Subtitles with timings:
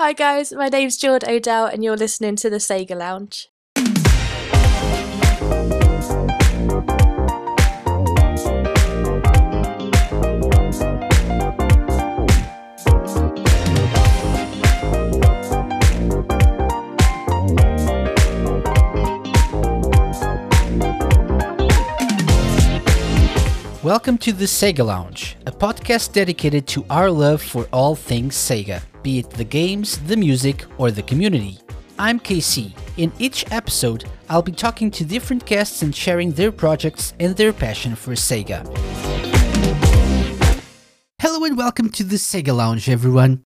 [0.00, 3.50] Hi guys, my name's Jord Odell and you're listening to the Sega Lounge.
[23.82, 28.80] Welcome to the Sega Lounge, a podcast dedicated to our love for all things Sega,
[29.02, 31.58] be it the games, the music, or the community.
[31.98, 32.72] I'm KC.
[32.96, 37.52] In each episode, I'll be talking to different guests and sharing their projects and their
[37.52, 38.66] passion for Sega.
[41.20, 43.42] Hello and welcome to the Sega Lounge, everyone.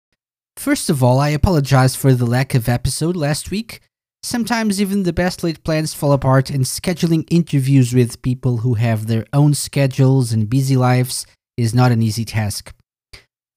[0.58, 3.82] First of all, I apologize for the lack of episode last week.
[4.22, 9.08] Sometimes even the best laid plans fall apart, and scheduling interviews with people who have
[9.08, 11.26] their own schedules and busy lives
[11.58, 12.74] is not an easy task.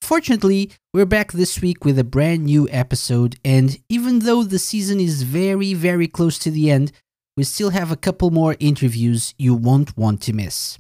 [0.07, 5.01] Fortunately, we're back this week with a brand new episode, and even though the season
[5.01, 6.93] is very, very close to the end,
[7.37, 10.79] we still have a couple more interviews you won't want to miss.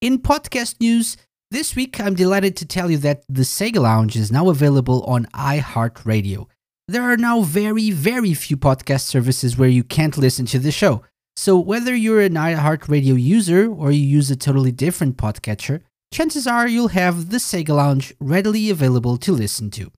[0.00, 1.16] In podcast news,
[1.52, 5.26] this week I'm delighted to tell you that the Sega Lounge is now available on
[5.26, 6.48] iHeartRadio.
[6.88, 11.04] There are now very, very few podcast services where you can't listen to the show.
[11.36, 15.82] So, whether you're an iHeartRadio user or you use a totally different podcatcher,
[16.14, 19.90] chances are you'll have the Sega Lounge readily available to listen to.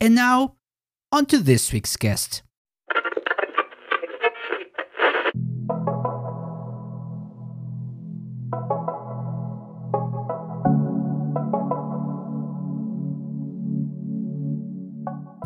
[0.00, 0.56] And now,
[1.12, 2.42] on to this week's guest.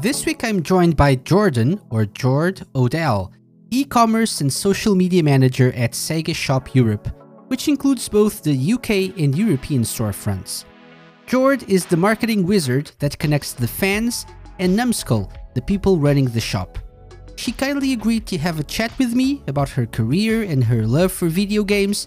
[0.01, 3.31] This week I'm joined by Jordan, or Jord Odell,
[3.71, 7.09] e commerce and social media manager at Sega Shop Europe,
[7.49, 10.65] which includes both the UK and European storefronts.
[11.27, 14.27] Jord is the marketing wizard that connects the fans
[14.59, 16.79] and Numskull, the people running the shop.
[17.37, 21.13] She kindly agreed to have a chat with me about her career and her love
[21.13, 22.07] for video games,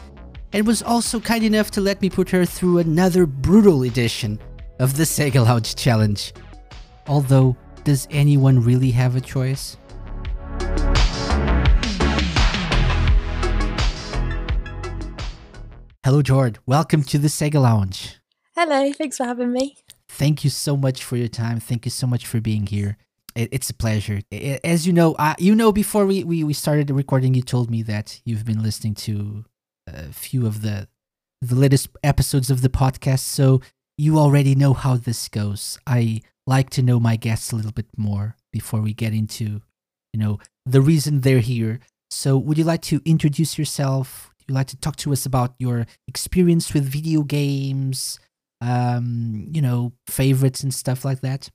[0.53, 4.39] and was also kind enough to let me put her through another brutal edition
[4.79, 6.33] of the Sega Lounge Challenge.
[7.07, 9.77] Although, does anyone really have a choice?
[16.09, 16.57] Hello, Jord.
[16.65, 18.15] Welcome to the Sega Lounge.
[18.55, 19.77] Hello, thanks for having me.
[20.07, 21.59] Thank you so much for your time.
[21.59, 22.97] Thank you so much for being here.
[23.35, 24.21] It, it's a pleasure.
[24.33, 27.69] I- As you know, uh, you know, before we, we, we started recording, you told
[27.69, 29.45] me that you've been listening to
[29.85, 30.87] a few of the
[31.43, 33.61] the latest episodes of the podcast, so
[33.95, 35.77] you already know how this goes.
[35.85, 39.61] I like to know my guests a little bit more before we get into,
[40.11, 41.79] you know, the reason they're here.
[42.09, 44.28] So, would you like to introduce yourself?
[44.49, 48.19] You like to talk to us about your experience with video games?
[48.61, 51.49] Um, you know, favorites and stuff like that.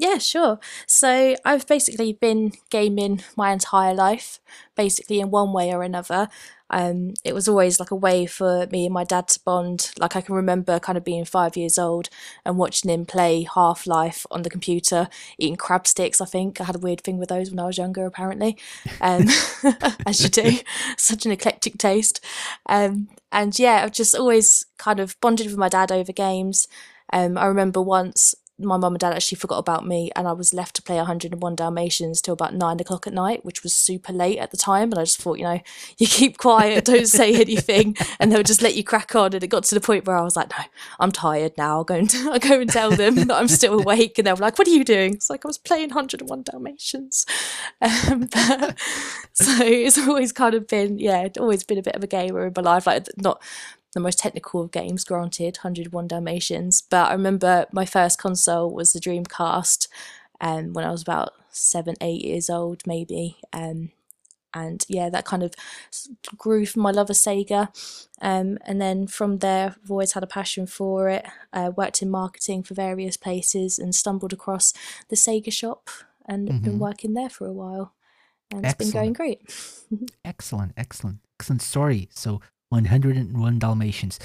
[0.00, 0.58] Yeah, sure.
[0.86, 4.40] So I've basically been gaming my entire life,
[4.74, 6.28] basically in one way or another.
[6.70, 9.90] Um, it was always like a way for me and my dad to bond.
[9.98, 12.08] Like I can remember kind of being five years old
[12.46, 16.20] and watching him play Half Life on the computer, eating crab sticks.
[16.20, 18.56] I think I had a weird thing with those when I was younger, apparently,
[19.02, 19.26] um,
[20.06, 20.58] as you do.
[20.96, 22.24] Such an eclectic taste.
[22.66, 26.68] Um, and yeah, I've just always kind of bonded with my dad over games.
[27.12, 30.54] Um, I remember once my mum and dad actually forgot about me and I was
[30.54, 34.38] left to play 101 Dalmatians till about nine o'clock at night, which was super late
[34.38, 34.92] at the time.
[34.92, 35.60] And I just thought, you know,
[35.98, 39.34] you keep quiet, don't say anything, and they'll just let you crack on.
[39.34, 40.64] And it got to the point where I was like, no,
[40.98, 41.76] I'm tired now.
[41.76, 44.18] I'll go and, I'll go and tell them that I'm still awake.
[44.18, 45.14] And they were like, what are you doing?
[45.14, 47.26] It's like, I was playing 101 Dalmatians.
[47.80, 48.78] Um, but,
[49.32, 52.46] so it's always kind of been, yeah, it's always been a bit of a gamer
[52.46, 52.86] in my life.
[52.86, 53.42] Like, not
[53.92, 56.82] the most technical of games, granted, 101 Dalmatians.
[56.88, 59.88] But I remember my first console was the Dreamcast
[60.40, 63.38] um, when I was about seven, eight years old, maybe.
[63.52, 63.90] Um,
[64.52, 65.54] and yeah, that kind of
[66.36, 67.68] grew from my love of Sega.
[68.20, 71.26] Um, and then from there, I've always had a passion for it.
[71.52, 74.72] Uh, worked in marketing for various places and stumbled across
[75.08, 75.88] the Sega shop
[76.26, 77.94] and have been working there for a while.
[78.50, 79.40] And it's been going great.
[80.24, 82.08] Excellent, excellent, excellent story.
[82.12, 82.40] So
[82.70, 84.18] 101 Dalmatians.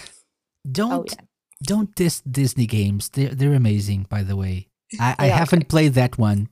[0.69, 1.25] Don't Oh, yeah.
[1.63, 3.09] don't diss Disney games.
[3.09, 4.69] They're they're amazing, by the way.
[4.99, 6.49] I, I haven't played that one,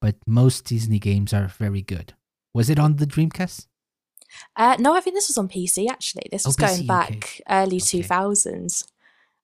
[0.00, 2.12] but most Disney games are very good.
[2.54, 3.66] Was it on the Dreamcast?
[4.56, 6.26] Uh, no, I think this was on PC actually.
[6.30, 6.86] This Oh, was going PC, okay.
[6.86, 8.02] back early Okay.
[8.02, 8.84] 2000s.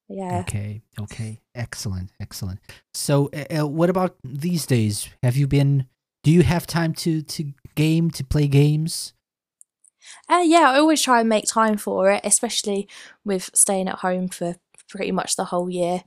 [0.09, 0.41] Yeah.
[0.41, 2.59] Okay, okay, excellent, excellent.
[2.93, 5.09] So, uh, uh, what about these days?
[5.23, 5.87] Have you been?
[6.23, 9.15] Do you have time to to game to play games?
[10.29, 12.89] Uh, yeah, I always try and make time for it, especially
[13.25, 14.57] with staying at home for
[14.89, 16.03] pretty much the whole year.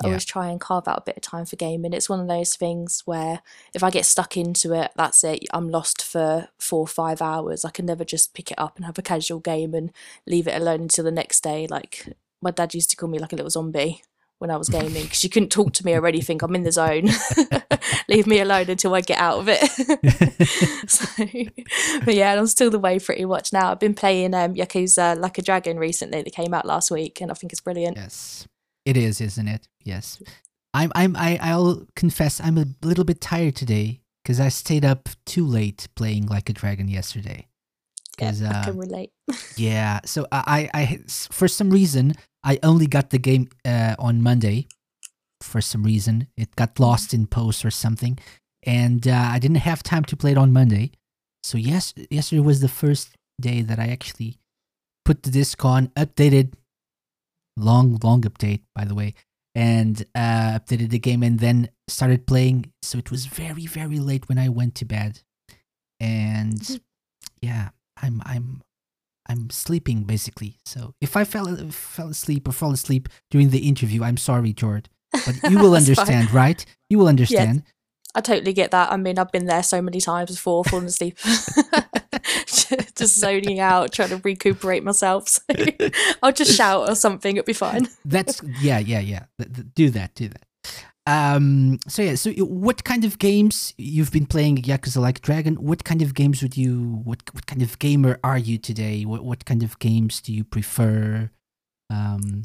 [0.00, 1.92] I always try and carve out a bit of time for gaming.
[1.92, 3.42] It's one of those things where
[3.74, 5.44] if I get stuck into it, that's it.
[5.52, 7.64] I'm lost for four or five hours.
[7.64, 9.90] I can never just pick it up and have a casual game and
[10.24, 11.66] leave it alone until the next day.
[11.68, 14.02] Like my dad used to call me like a little zombie
[14.38, 16.72] when I was gaming because you couldn't talk to me already think I'm in the
[16.72, 17.08] zone.
[18.08, 20.88] Leave me alone until I get out of it.
[20.88, 21.06] so,
[22.04, 23.70] but yeah, I'm still the way pretty much now.
[23.72, 27.30] I've been playing um, Yakuza Like a Dragon recently that came out last week and
[27.30, 27.96] I think it's brilliant.
[27.96, 28.46] Yes.
[28.84, 29.68] It is, isn't it?
[29.84, 30.22] Yes.
[30.72, 35.08] I'm I'm I, I'll confess I'm a little bit tired today because I stayed up
[35.26, 37.47] too late playing Like a Dragon yesterday.
[38.20, 39.12] Yeah, I can uh, relate.
[39.56, 44.68] yeah, so I, I, for some reason, I only got the game uh, on Monday.
[45.40, 46.84] For some reason, it got mm-hmm.
[46.84, 48.18] lost in post or something,
[48.64, 50.92] and uh, I didn't have time to play it on Monday.
[51.42, 53.10] So yes, yesterday was the first
[53.40, 54.38] day that I actually
[55.04, 56.54] put the disc on, updated,
[57.56, 59.14] long long update by the way,
[59.54, 62.72] and uh, updated the game, and then started playing.
[62.82, 65.22] So it was very very late when I went to bed,
[66.00, 66.76] and mm-hmm.
[67.40, 67.68] yeah,
[68.02, 68.62] I'm I'm
[69.28, 70.56] I'm sleeping basically.
[70.64, 74.88] So if I fell fell asleep or fall asleep during the interview, I'm sorry, Jord.
[75.12, 76.64] But you will understand, right?
[76.88, 77.62] You will understand.
[77.64, 77.72] Yeah,
[78.14, 78.90] I totally get that.
[78.90, 81.18] I mean, I've been there so many times before, falling asleep,
[82.46, 85.38] just zoning out, trying to recuperate myself.
[85.48, 85.90] So
[86.22, 87.88] I'll just shout or something; it'll be fine.
[88.04, 89.24] That's yeah, yeah, yeah.
[89.74, 90.42] Do that, do that.
[91.08, 95.54] Um, so yeah, so what kind of games you've been playing Yakuza Like Dragon?
[95.54, 97.00] What kind of games would you?
[97.02, 99.06] What what kind of gamer are you today?
[99.06, 101.30] What what kind of games do you prefer?
[101.88, 102.42] Um,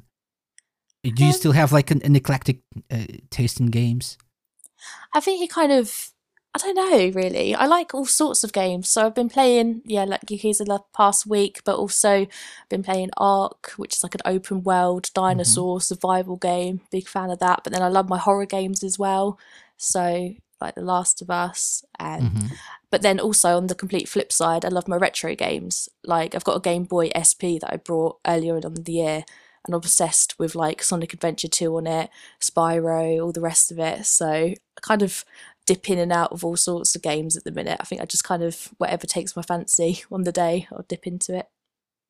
[1.03, 4.17] do you um, still have like an, an eclectic uh, taste in games?
[5.13, 6.12] I think it kind of
[6.55, 7.55] I don't know really.
[7.55, 8.87] I like all sorts of games.
[8.87, 12.27] So I've been playing, yeah, like Yakuza the past week, but also
[12.69, 15.83] been playing Ark, which is like an open world dinosaur mm-hmm.
[15.83, 16.81] survival game.
[16.91, 17.61] Big fan of that.
[17.63, 19.39] But then I love my horror games as well.
[19.77, 22.53] So like The Last of Us and mm-hmm.
[22.91, 25.89] but then also on the complete flip side, I love my retro games.
[26.03, 29.25] Like I've got a Game Boy SP that I brought earlier on the year
[29.65, 32.09] and obsessed with like Sonic Adventure 2 on it,
[32.39, 34.05] Spyro, all the rest of it.
[34.05, 35.23] So I kind of
[35.65, 37.77] dip in and out of all sorts of games at the minute.
[37.79, 41.07] I think I just kind of whatever takes my fancy on the day, I'll dip
[41.07, 41.47] into it.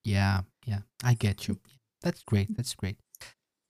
[0.04, 1.60] Yeah, yeah, I get you.
[2.02, 2.56] That's great.
[2.56, 2.98] That's great.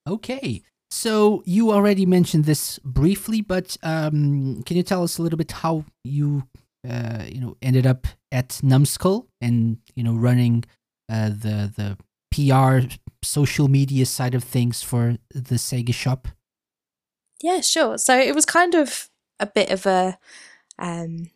[0.07, 0.63] Okay,
[0.93, 5.51] so you already mentioned this briefly, but um, can you tell us a little bit
[5.51, 6.43] how you,
[6.87, 10.65] uh, you know, ended up at Numskull and you know running
[11.11, 11.97] uh, the the
[12.31, 12.87] PR
[13.23, 16.27] social media side of things for the Sega shop?
[17.41, 17.97] Yeah, sure.
[17.97, 19.09] So it was kind of
[19.39, 20.17] a bit of a
[20.79, 21.29] um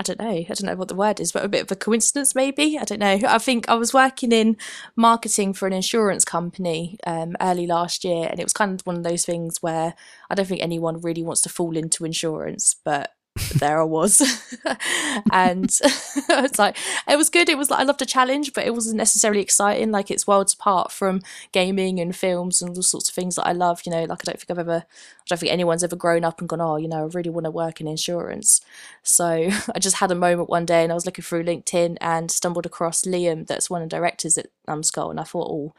[0.00, 0.28] I don't know.
[0.28, 2.76] I don't know what the word is, but a bit of a coincidence, maybe.
[2.78, 3.20] I don't know.
[3.28, 4.56] I think I was working in
[4.96, 8.96] marketing for an insurance company um, early last year, and it was kind of one
[8.96, 9.94] of those things where
[10.28, 13.12] I don't think anyone really wants to fall into insurance, but
[13.56, 14.20] there I was.
[15.32, 16.76] and it's like,
[17.08, 17.48] it was good.
[17.48, 19.90] It was like, I loved a challenge, but it wasn't necessarily exciting.
[19.90, 21.20] Like, it's worlds apart from
[21.52, 23.82] gaming and films and all sorts of things that I love.
[23.84, 26.40] You know, like, I don't think I've ever, I don't think anyone's ever grown up
[26.40, 28.60] and gone, oh, you know, I really want to work in insurance.
[29.02, 29.26] So
[29.74, 32.66] I just had a moment one day and I was looking through LinkedIn and stumbled
[32.66, 35.10] across Liam, that's one of the directors at Numskull.
[35.10, 35.74] And I thought, oh,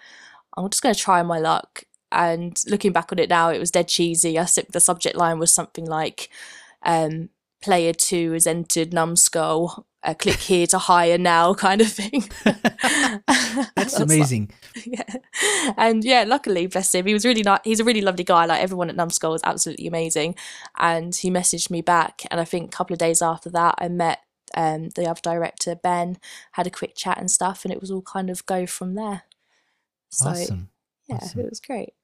[0.58, 1.84] I'm just going to try my luck.
[2.12, 4.40] And looking back on it now, it was dead cheesy.
[4.40, 6.30] I the subject line was something like,
[6.84, 7.30] um,
[7.66, 9.86] player two has entered Numskull.
[10.04, 12.30] Uh, click here to hire now, kind of thing.
[13.76, 14.52] That's amazing.
[14.76, 15.16] Like, yeah,
[15.76, 17.62] and yeah, luckily, bless him, he was really nice.
[17.64, 18.46] He's a really lovely guy.
[18.46, 20.36] Like everyone at Numskull was absolutely amazing,
[20.78, 22.22] and he messaged me back.
[22.30, 24.20] And I think a couple of days after that, I met
[24.56, 26.20] um, the other director Ben,
[26.52, 29.24] had a quick chat and stuff, and it was all kind of go from there.
[30.10, 30.70] So awesome.
[31.10, 31.40] yeah, awesome.
[31.40, 31.96] it was great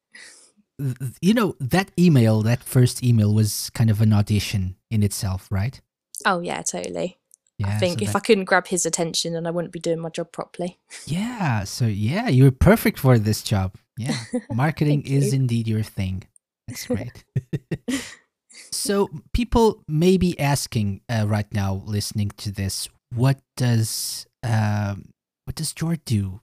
[1.22, 5.82] you know that email that first email was kind of an audition in itself right
[6.26, 7.18] oh yeah totally
[7.62, 8.18] yeah, I think so if that...
[8.18, 10.80] I couldn't grab his attention, then I wouldn't be doing my job properly.
[11.06, 13.76] Yeah, so yeah, you're perfect for this job.
[13.98, 14.18] Yeah,
[14.54, 16.24] marketing is indeed your thing.
[16.68, 17.24] That's great.
[18.72, 25.10] so people may be asking uh, right now, listening to this, what does um,
[25.46, 26.42] what does Jord do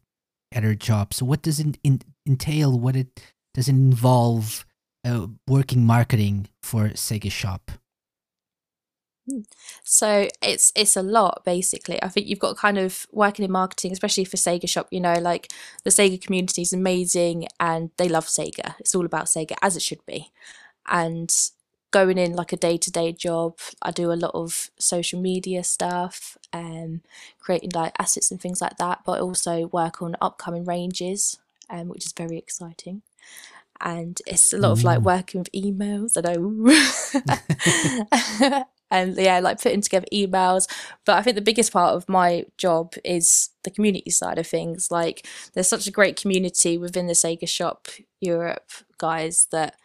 [0.52, 1.14] at her job?
[1.14, 2.78] So what does it in, entail?
[2.78, 3.20] What it
[3.58, 4.64] does it involve
[5.04, 7.72] uh, working marketing for Sega Shop?
[9.28, 9.40] Hmm.
[9.82, 12.00] So it's it's a lot basically.
[12.00, 14.86] I think you've got kind of working in marketing, especially for Sega Shop.
[14.92, 18.76] You know, like the Sega community is amazing and they love Sega.
[18.78, 20.30] It's all about Sega as it should be.
[20.86, 21.34] And
[21.90, 25.64] going in like a day to day job, I do a lot of social media
[25.64, 27.00] stuff and
[27.40, 29.00] creating like assets and things like that.
[29.04, 31.38] But also work on upcoming ranges,
[31.68, 33.02] um, which is very exciting
[33.80, 35.04] and it's a lot of like mm.
[35.04, 36.16] working with emails.
[36.16, 38.64] I know.
[38.90, 40.66] and yeah, like putting together emails.
[41.04, 44.90] But I think the biggest part of my job is the community side of things.
[44.90, 47.88] Like, there's such a great community within the Sega Shop
[48.20, 49.76] Europe guys that,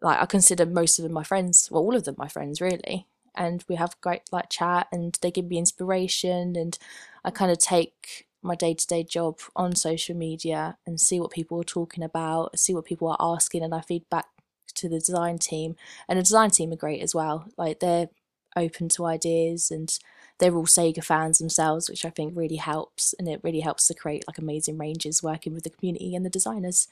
[0.00, 1.68] like, I consider most of them my friends.
[1.70, 3.06] Well, all of them my friends, really.
[3.34, 6.78] And we have great like chat, and they give me inspiration, and
[7.24, 11.30] I kind of take my day to day job on social media and see what
[11.30, 14.26] people are talking about, see what people are asking, and I feed back
[14.74, 15.76] to the design team.
[16.08, 17.46] And the design team are great as well.
[17.56, 18.08] Like they're
[18.56, 19.96] open to ideas and
[20.38, 23.14] they're all Sega fans themselves, which I think really helps.
[23.18, 26.30] And it really helps to create like amazing ranges working with the community and the
[26.30, 26.88] designers.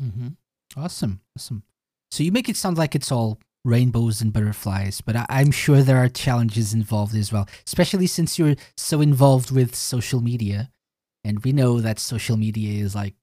[0.00, 0.28] Mm-hmm.
[0.76, 1.62] Awesome, awesome.
[2.10, 5.82] So you make it sound like it's all rainbows and butterflies, but I- I'm sure
[5.82, 10.70] there are challenges involved as well, especially since you're so involved with social media,
[11.24, 13.14] and we know that social media is like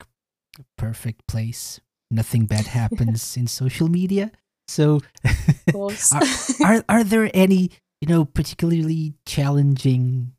[0.59, 1.79] a perfect place.
[2.11, 4.31] Nothing bad happens in social media.
[4.67, 5.01] So,
[5.71, 6.11] course.
[6.61, 10.33] are are there any you know particularly challenging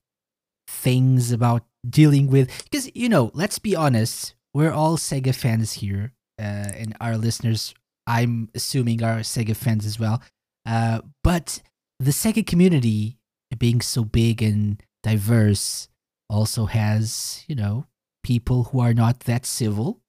[0.69, 6.13] things about dealing with because you know let's be honest we're all sega fans here
[6.41, 6.43] uh,
[6.75, 7.73] and our listeners
[8.07, 10.23] i'm assuming are sega fans as well.
[10.65, 11.63] Uh, but
[12.01, 13.19] the sega community
[13.59, 15.89] being so big and diverse
[16.29, 17.87] also has you know
[18.25, 20.01] people who are not that civil.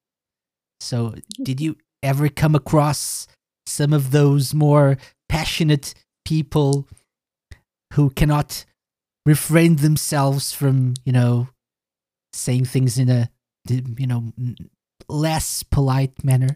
[0.79, 1.13] So
[1.43, 3.27] did you ever come across
[3.67, 4.97] some of those more
[5.29, 5.93] passionate
[6.25, 6.87] people
[7.93, 8.65] who cannot
[9.25, 11.49] refrain themselves from, you know,
[12.33, 13.29] saying things in a,
[13.69, 14.33] you know,
[15.07, 16.49] less polite manner.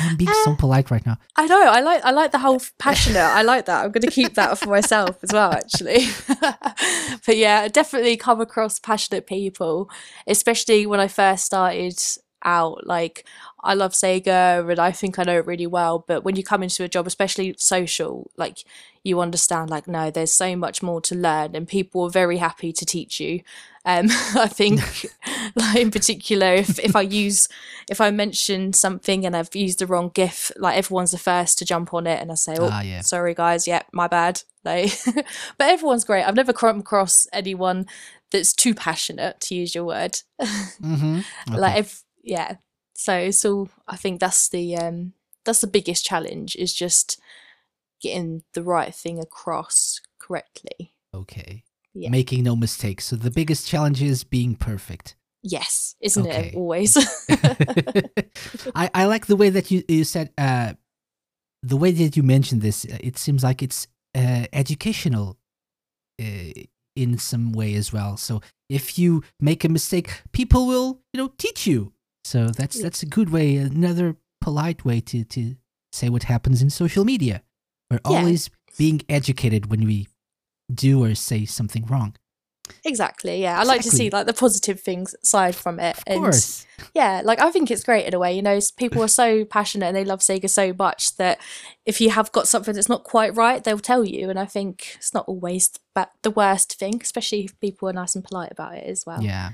[0.00, 1.16] I'm being so uh, polite right now.
[1.36, 1.62] I know.
[1.62, 2.04] I like.
[2.04, 3.20] I like the whole passionate.
[3.20, 3.84] I like that.
[3.84, 6.06] I'm going to keep that for myself as well, actually.
[7.26, 9.90] but yeah, I definitely come across passionate people,
[10.26, 11.98] especially when I first started
[12.44, 12.86] out.
[12.86, 13.26] Like,
[13.62, 16.04] I love Sega, and I think I know it really well.
[16.06, 18.64] But when you come into a job, especially social, like
[19.02, 22.72] you understand, like, no, there's so much more to learn, and people are very happy
[22.72, 23.40] to teach you.
[23.84, 24.80] Um, I think,
[25.56, 27.48] like in particular, if if I use
[27.88, 31.64] if I mention something and I've used the wrong GIF, like everyone's the first to
[31.64, 33.00] jump on it and I say, "Oh, Ah, yeah.
[33.00, 35.24] sorry guys, yeah, my bad." Like, but
[35.70, 36.24] everyone's great.
[36.24, 37.86] I've never come across anyone
[38.30, 40.20] that's too passionate, to use your word.
[40.40, 41.54] Mm-hmm.
[41.54, 42.56] Like, if yeah,
[42.94, 43.68] so all.
[43.88, 45.12] I think that's the um
[45.44, 47.20] that's the biggest challenge is just
[48.00, 50.94] getting the right thing across correctly.
[51.14, 51.64] okay.
[51.92, 52.10] Yeah.
[52.10, 53.06] Making no mistakes.
[53.06, 55.16] So the biggest challenge is being perfect.
[55.42, 56.48] Yes, isn't Okay.
[56.48, 56.96] it always?
[58.74, 60.74] I, I like the way that you, you said uh,
[61.62, 62.84] the way that you mentioned this.
[62.84, 65.36] uh, It seems like it's uh, educational
[66.22, 66.52] uh,
[66.94, 68.16] in some way as well.
[68.16, 71.92] So if you make a mistake, people will you know teach you.
[72.24, 73.56] So that's that's a good way.
[73.56, 75.56] Another polite way to to
[75.92, 77.42] say what happens in social media.
[77.90, 78.18] We're Yeah.
[78.18, 80.06] always being educated when we
[80.72, 82.14] do or say something wrong.
[82.84, 83.42] exactly.
[83.42, 85.96] Yeah, I like to see like the positive things side from it.
[85.98, 86.64] Of and course.
[86.94, 88.32] yeah, like I think it's great in a way.
[88.32, 91.38] You know, people are so passionate and they love Sega so much that
[91.84, 94.30] if you have got something that's not quite right, they'll tell you.
[94.30, 98.14] And I think it's not always but the worst thing, especially if people are nice
[98.14, 99.20] and polite about it as well.
[99.20, 99.50] Yeah,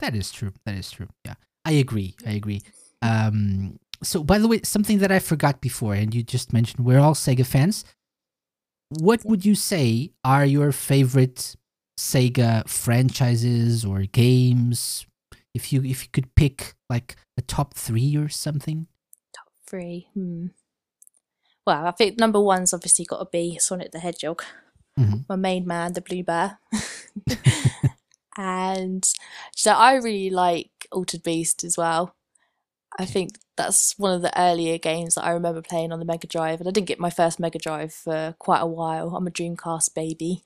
[0.00, 0.52] that is true.
[0.64, 1.08] That is true.
[1.24, 2.16] Yeah, I agree.
[2.26, 2.62] I agree.
[3.02, 6.98] Um, so, by the way, something that I forgot before, and you just mentioned, we're
[6.98, 7.84] all Sega fans.
[8.88, 11.56] What would you say are your favorite
[11.98, 15.06] Sega franchises or games?
[15.54, 18.86] If you if you could pick like a top three or something.
[19.66, 20.08] Free.
[20.14, 20.48] Hmm.
[21.66, 24.42] Well, I think number one's obviously got to be Sonic the Hedgehog,
[24.98, 25.24] Mhm.
[25.28, 26.58] my main man, the blue blur.
[28.42, 29.08] and
[29.54, 32.14] so I really like Altered Beast as well.
[32.98, 36.26] I think that's one of the earlier games that I remember playing on the Mega
[36.26, 39.14] Drive, and I didn't get my first Mega Drive for quite a while.
[39.16, 40.42] I'm a Dreamcast baby,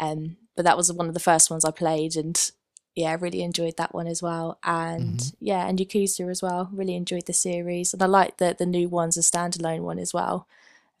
[0.00, 2.50] um, but that was one of the first ones I played, and
[2.94, 4.58] yeah, I really enjoyed that one as well.
[4.64, 5.34] And Mhm.
[5.40, 6.68] yeah, and Yakuza as well.
[6.72, 10.12] Really enjoyed the series, and I like that the new one's a standalone one as
[10.12, 10.46] well.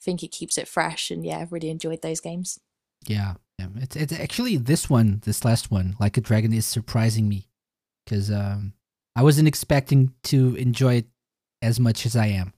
[0.00, 2.60] think it keeps it fresh, and yeah, I've really enjoyed those games.
[3.06, 3.66] Yeah, yeah.
[3.76, 7.48] It's it's actually this one, this last one, like a dragon, is surprising me
[8.04, 8.72] because um,
[9.16, 11.06] I wasn't expecting to enjoy it
[11.62, 12.48] as much as I am.
[12.48, 12.54] To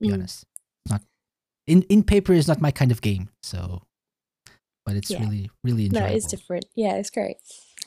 [0.00, 0.14] be Mm.
[0.14, 0.44] honest,
[0.88, 1.02] not
[1.66, 3.30] in in paper is not my kind of game.
[3.42, 3.82] So,
[4.84, 5.20] but it's Yeah.
[5.20, 6.16] really really No, enjoyable.
[6.16, 6.66] it's different.
[6.74, 7.36] Yeah, it's great.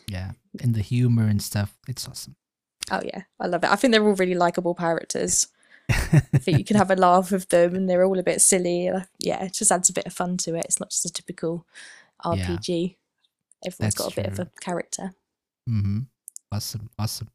[0.07, 2.35] Yeah, and the humor and stuff, it's awesome.
[2.91, 3.69] Oh yeah, I love it.
[3.71, 5.47] I think they're all really likable characters.
[5.91, 8.89] I think you can have a laugh with them, and they're all a bit silly.
[9.19, 10.65] Yeah, it just adds a bit of fun to it.
[10.65, 11.65] It's not just a typical
[12.23, 12.95] RPG.
[13.65, 15.13] Everyone's That's got a bit of a character.
[15.67, 15.99] hmm
[16.51, 17.29] Awesome, awesome.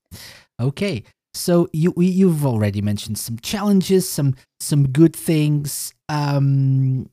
[0.58, 5.94] Okay, So you you've already mentioned some challenges, some some good things.
[6.08, 7.10] Um,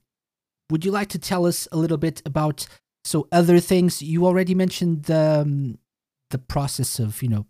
[0.72, 2.66] would you like to tell us a little bit about
[3.04, 4.01] so other things?
[4.01, 5.78] You already mentioned the um,
[6.32, 7.46] the process of you know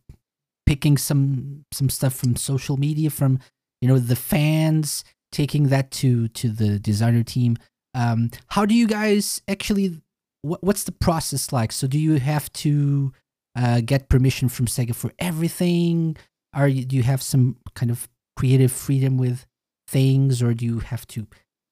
[0.66, 3.40] picking some some stuff from social media from
[3.82, 7.58] you know the fans taking that to to the designer team
[7.96, 10.02] um how do you guys actually
[10.42, 11.72] what, what's the process like?
[11.72, 13.14] So do you have to
[13.56, 16.18] uh, get permission from sega for everything?
[16.54, 19.46] Are you do you have some kind of creative freedom with
[19.88, 21.28] things or do you have to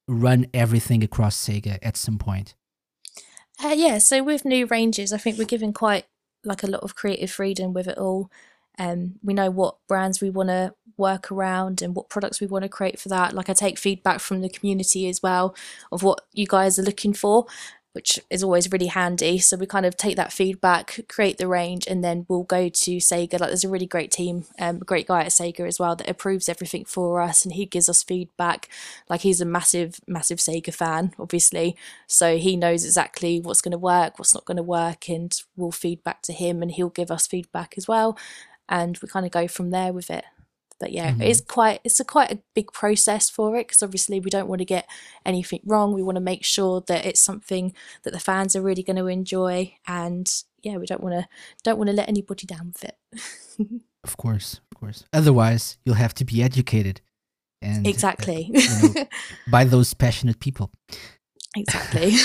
[0.08, 2.56] run everything across sega at some point?
[3.64, 6.06] Uh, yeah so with new ranges i think we're given quite
[6.44, 8.32] like a lot of creative freedom with it all.
[8.78, 12.64] Um, we know what brands we want to work around and what products we want
[12.64, 13.34] to create for that.
[13.34, 15.56] Like I take feedback from the community as well
[15.92, 17.46] of what you guys are looking for,
[17.94, 19.40] which is always really handy.
[19.40, 22.98] So we kind of take that feedback, create the range, and then we'll go to
[22.98, 23.40] Sega.
[23.40, 26.10] Like there's a really great team, um, a great guy at Sega as well that
[26.10, 28.70] approves everything for us, and he gives us feedback.
[29.10, 31.76] Like he's a massive, massive Sega fan, obviously,
[32.08, 35.72] so he knows exactly what's going to work, what's not going to work, and we'll
[35.72, 38.18] feedback to him, and he'll give us feedback as well
[38.72, 40.24] and we kind of go from there with it
[40.80, 41.22] but yeah mm-hmm.
[41.22, 44.60] it's quite it's a quite a big process for it because obviously we don't want
[44.60, 44.88] to get
[45.26, 45.94] anything wrong.
[45.94, 49.08] We want to make sure that it's something that the fans are really going to
[49.08, 50.32] enjoy and
[50.62, 51.28] yeah we don't want to
[51.64, 52.98] don't want to let anybody down with it.
[54.02, 55.04] Of course of course.
[55.12, 57.02] Otherwise you'll have to be educated
[57.62, 58.50] and uh, exactly.
[58.56, 59.06] uh, you know,
[59.52, 60.72] by those passionate people.
[61.56, 62.16] Exactly.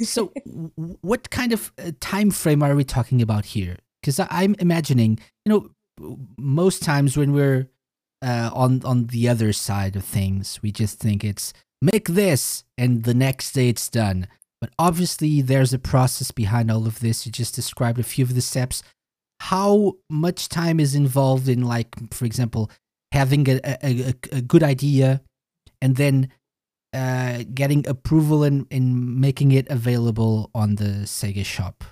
[0.00, 0.32] So
[1.00, 3.76] what kind of uh, time frame are we talking about here?
[4.00, 7.68] Because i'm imagining you know most times when we're
[8.22, 13.04] uh, on on the other side of things we just think it's make this and
[13.04, 14.26] the next day it's done.
[14.60, 17.24] But obviously there's a process behind all of this.
[17.24, 18.82] You just described a few of the steps.
[19.40, 22.70] How much time is involved in like for example
[23.12, 25.22] having a, a, a, good idea
[25.80, 26.30] and then
[26.92, 31.84] uh, getting approval and, and making it available on the Sega shop?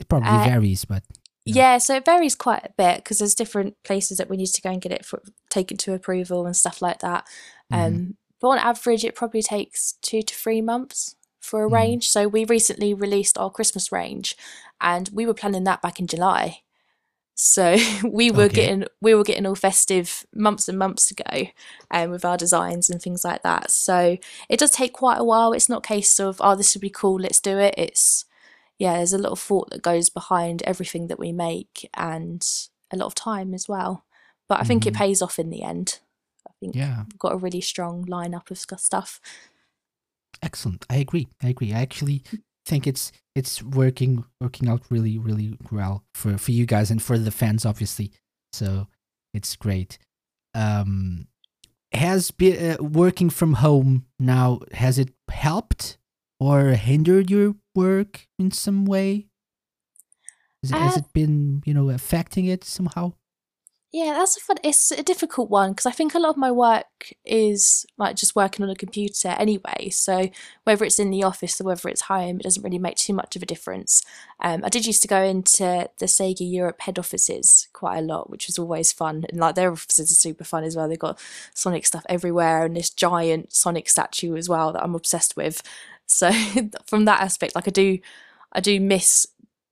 [0.00, 1.04] It probably uh, varies, but
[1.44, 1.72] yeah.
[1.72, 1.78] yeah.
[1.78, 4.70] so it varies quite a bit because there's different places that we need to go
[4.70, 7.26] and get it for, taken to approval and stuff like that.
[7.72, 7.86] Mm.
[7.86, 11.72] Um, but on average, it probably takes two to three months for a mm.
[11.72, 12.10] range.
[12.10, 14.36] So we recently released our Christmas range,
[14.80, 16.60] and we were planning that back in July.
[17.34, 18.54] So we were okay.
[18.54, 21.48] getting we were getting all festive months and months ago,
[21.90, 23.70] um, with our designs and things like that.
[23.70, 24.16] So
[24.48, 25.52] it does take quite a while.
[25.52, 27.74] It's not a case of oh this would be cool, let's do it.
[27.76, 28.24] It's
[28.78, 32.46] yeah, there's a lot of thought that goes behind everything that we make and
[32.92, 34.04] a lot of time as well.
[34.48, 34.94] But I think mm-hmm.
[34.94, 36.00] it pays off in the end.
[36.46, 37.04] I think yeah.
[37.10, 39.20] we've got a really strong lineup of stuff.
[40.42, 40.84] Excellent.
[40.90, 41.28] I agree.
[41.42, 41.72] I agree.
[41.72, 42.22] I actually
[42.66, 47.18] think it's it's working working out really really well for for you guys and for
[47.18, 48.10] the fans obviously
[48.52, 48.86] so
[49.32, 49.98] it's great
[50.54, 51.26] um
[51.92, 55.98] has been uh, working from home now has it helped
[56.40, 59.26] or hindered your work in some way
[60.62, 63.12] has, uh, has it been you know affecting it somehow
[63.94, 64.56] yeah, that's a fun.
[64.64, 68.34] It's a difficult one because I think a lot of my work is like just
[68.34, 69.88] working on a computer anyway.
[69.90, 70.30] So
[70.64, 73.36] whether it's in the office or whether it's home, it doesn't really make too much
[73.36, 74.02] of a difference.
[74.40, 78.30] Um, I did used to go into the Sega Europe head offices quite a lot,
[78.30, 79.26] which was always fun.
[79.28, 80.88] And like their offices are super fun as well.
[80.88, 81.20] They've got
[81.54, 85.62] Sonic stuff everywhere and this giant Sonic statue as well that I'm obsessed with.
[86.06, 86.30] So
[86.86, 87.98] from that aspect, like I do,
[88.52, 89.26] I do miss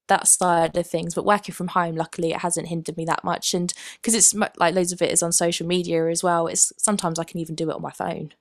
[0.07, 3.53] that side of things but working from home luckily it hasn't hindered me that much.
[3.53, 7.17] And because it's like loads of it is on social media as well it's sometimes
[7.19, 8.33] i can even do it on my phone.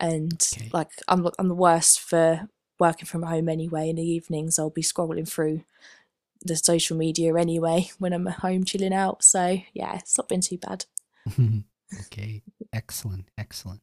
[0.00, 0.70] And okay.
[0.72, 4.56] like I'm, I'm the worst for working from home anyway in the evenings.
[4.56, 5.64] I'll be scrolling through
[6.42, 9.24] the social media anyway when i'm at home chilling out.
[9.24, 10.84] So yeah it's not been too bad.
[12.00, 12.42] Okay.
[12.70, 13.80] Excellent excellent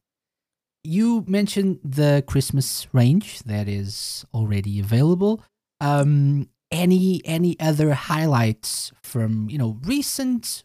[0.86, 5.42] you mentioned the christmas range that is already available.
[5.80, 10.62] Um any any other highlights from you know recent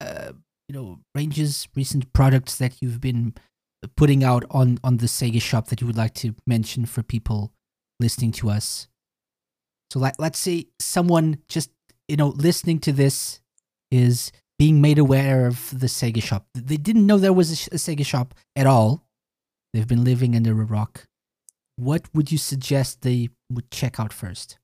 [0.00, 0.32] uh,
[0.68, 3.34] you know ranges recent products that you've been
[3.96, 7.52] putting out on on the Sega shop that you would like to mention for people
[7.98, 8.88] listening to us?
[9.90, 11.70] So like let's say someone just
[12.08, 13.40] you know listening to this
[13.90, 16.46] is being made aware of the Sega shop.
[16.54, 19.04] They didn't know there was a, a Sega shop at all
[19.72, 21.06] they've been living under a rock
[21.76, 24.58] what would you suggest they would check out first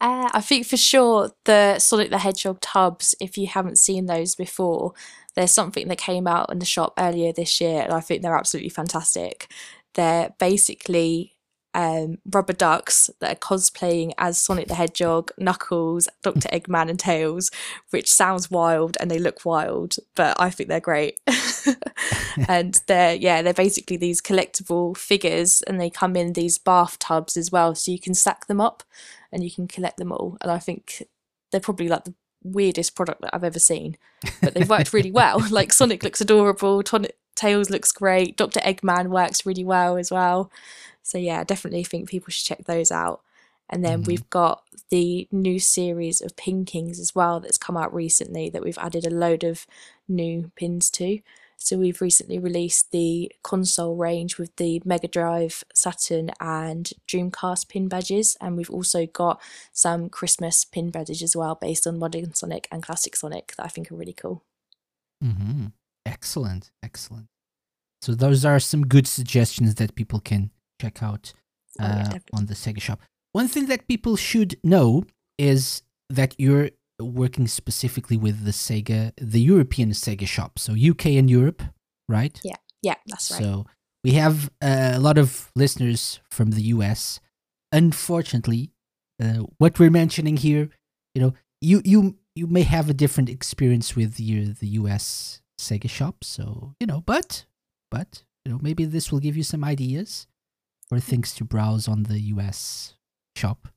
[0.00, 4.34] uh, I think for sure the Sonic the Hedgehog Tubbz, if you haven't seen those
[4.34, 4.94] before,
[5.34, 8.34] there's something that came out in the shop earlier this year, and I think they're
[8.36, 9.52] absolutely fantastic.
[9.94, 11.36] They're basically
[11.74, 16.48] um, rubber ducks that are cosplaying as Sonic the Hedgehog, Knuckles, Dr.
[16.48, 17.50] Eggman, and Tails,
[17.90, 21.18] which sounds wild and they look wild, but I think they're great.
[22.48, 27.52] and they're, yeah, they're basically these collectible figures and they come in these bathtubs as
[27.52, 27.74] well.
[27.74, 28.82] So you can stack them up
[29.32, 30.36] and you can collect them all.
[30.40, 31.04] And I think
[31.50, 33.96] they're probably like the weirdest product that I've ever seen,
[34.42, 35.40] but they've worked really well.
[35.50, 38.60] Like Sonic looks adorable, Ton- Tails looks great, Dr.
[38.60, 40.50] Eggman works really well as well.
[41.02, 43.22] So yeah, I definitely think people should check those out.
[43.68, 44.06] And then Mhm.
[44.06, 48.62] we've got the new series of Pin Kings as well that's come out recently that
[48.62, 49.66] we've added a load of
[50.08, 51.20] new pins to.
[51.56, 57.86] So we've recently released the console range with the Mega Drive, Saturn, and Dreamcast pin
[57.86, 59.40] badges, and we've also got
[59.72, 63.68] some Christmas pin badges as well, based on Modern Sonic and Classic Sonic that I
[63.68, 64.42] think are really cool.
[65.22, 65.66] hmm
[66.06, 67.26] Excellent, excellent.
[68.02, 70.50] So those are some good suggestions that people can
[70.82, 71.24] check out
[71.78, 72.34] Oh, uh, definitely.
[72.38, 72.98] on the Sega Shop.
[73.32, 75.04] One thing that people should know
[75.38, 75.82] is
[76.18, 76.70] that you're
[77.22, 81.62] working specifically with the Sega, the European Sega Shop, so UK and Europe,
[82.08, 82.36] right?
[82.42, 83.40] Yeah, yeah, that's right.
[83.42, 83.66] So
[84.06, 87.20] we have uh, a lot of listeners from the US.
[87.72, 88.72] Unfortunately,
[89.22, 90.68] uh, what we're mentioning here,
[91.14, 95.88] you know, you you you may have a different experience with your the US Sega
[95.88, 96.24] shop.
[96.24, 97.46] So you know, but
[97.90, 100.26] but you know, maybe this will give you some ideas
[100.90, 102.94] or things to browse on the US
[103.36, 103.68] shop.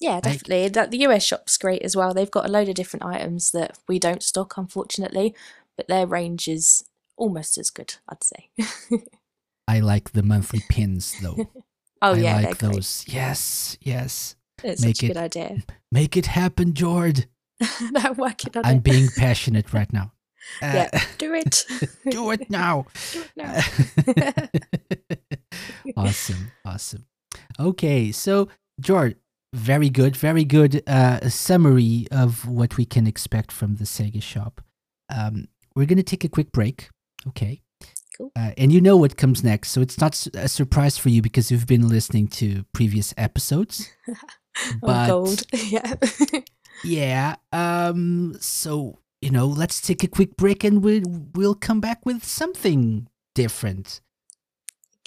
[0.00, 0.68] Yeah, definitely.
[0.68, 2.12] That the US shop's great as well.
[2.12, 5.34] They've got a load of different items that we don't stock, unfortunately,
[5.76, 6.84] but their range is
[7.16, 8.50] almost as good, I'd say.
[9.68, 11.48] I like the monthly pins though.
[12.02, 12.36] oh yeah.
[12.36, 12.76] I yeah, like they're great.
[12.76, 13.04] those.
[13.08, 14.36] Yes, yes.
[14.62, 15.56] It's Make such a it- good idea.
[15.90, 17.26] Make it happen, Jord.
[17.96, 18.82] I'm working on I'm it.
[18.82, 20.12] being passionate right now.
[20.60, 21.64] Uh, Yeah, do it.
[22.10, 22.86] do it now.
[23.12, 25.13] do it now.
[25.96, 27.06] awesome, awesome.
[27.58, 28.48] Okay, so
[28.80, 29.16] George,
[29.52, 34.60] very good, very good uh, summary of what we can expect from the Sega shop.
[35.14, 36.88] Um, we're gonna take a quick break,
[37.28, 37.60] okay?
[38.16, 38.30] Cool.
[38.36, 41.50] Uh, and you know what comes next, so it's not a surprise for you because
[41.50, 43.90] you've been listening to previous episodes.
[44.82, 45.42] oh, gold.
[45.52, 45.94] Yeah.
[46.84, 47.36] Yeah.
[47.52, 48.36] Um.
[48.40, 51.02] So you know, let's take a quick break, and we'll
[51.34, 54.00] we'll come back with something different.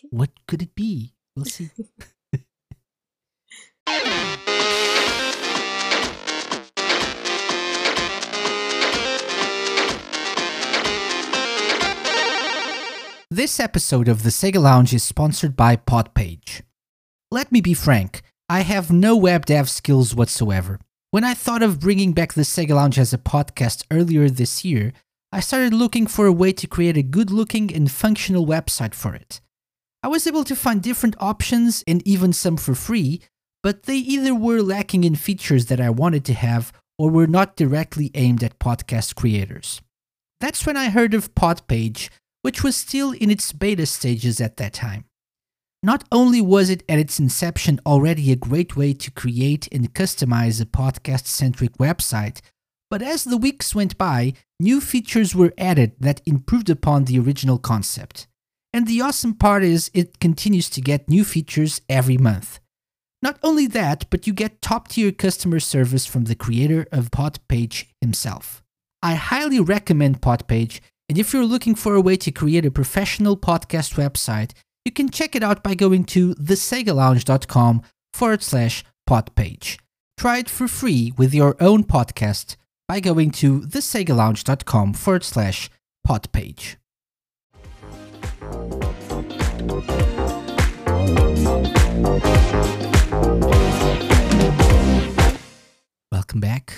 [0.10, 1.14] What could it be?
[1.36, 1.70] We'll see.
[13.30, 16.64] This episode of the Sega Lounge is sponsored by Podpage.
[17.30, 20.80] Let me be frank, I have no web dev skills whatsoever.
[21.12, 24.92] When I thought of bringing back the Sega Lounge as a podcast earlier this year,
[25.32, 29.14] I started looking for a way to create a good looking and functional website for
[29.14, 29.40] it.
[30.08, 33.20] I was able to find different options and even some for free,
[33.62, 37.58] but they either were lacking in features that I wanted to have or were not
[37.58, 39.82] directly aimed at podcast creators.
[40.40, 42.10] That's when I heard of Podpage,
[42.42, 45.04] which was still in its beta stages at that time.
[45.84, 50.62] Not only was it at its inception already a great way to create and customize
[50.62, 52.40] a podcast centric website,
[52.90, 57.60] but as the weeks went by, new features were added that improved upon the original
[57.60, 58.26] concept.
[58.78, 62.60] And the awesome part is it continues to get new features every month.
[63.24, 67.86] Not only that, but you get top tier customer service from the creator of Podpage
[68.02, 68.62] himself.
[69.02, 73.36] I highly recommend Podpage, and if you're looking for a way to create a professional
[73.36, 74.52] podcast website,
[74.86, 77.82] you can check it out by going to thesegalounge.com
[78.14, 79.80] forward slash podpage.
[80.20, 85.72] Try it for free with your own podcast by going to thesegalounge.com forward slash
[86.08, 86.76] podpage.
[96.12, 96.74] Welcome back.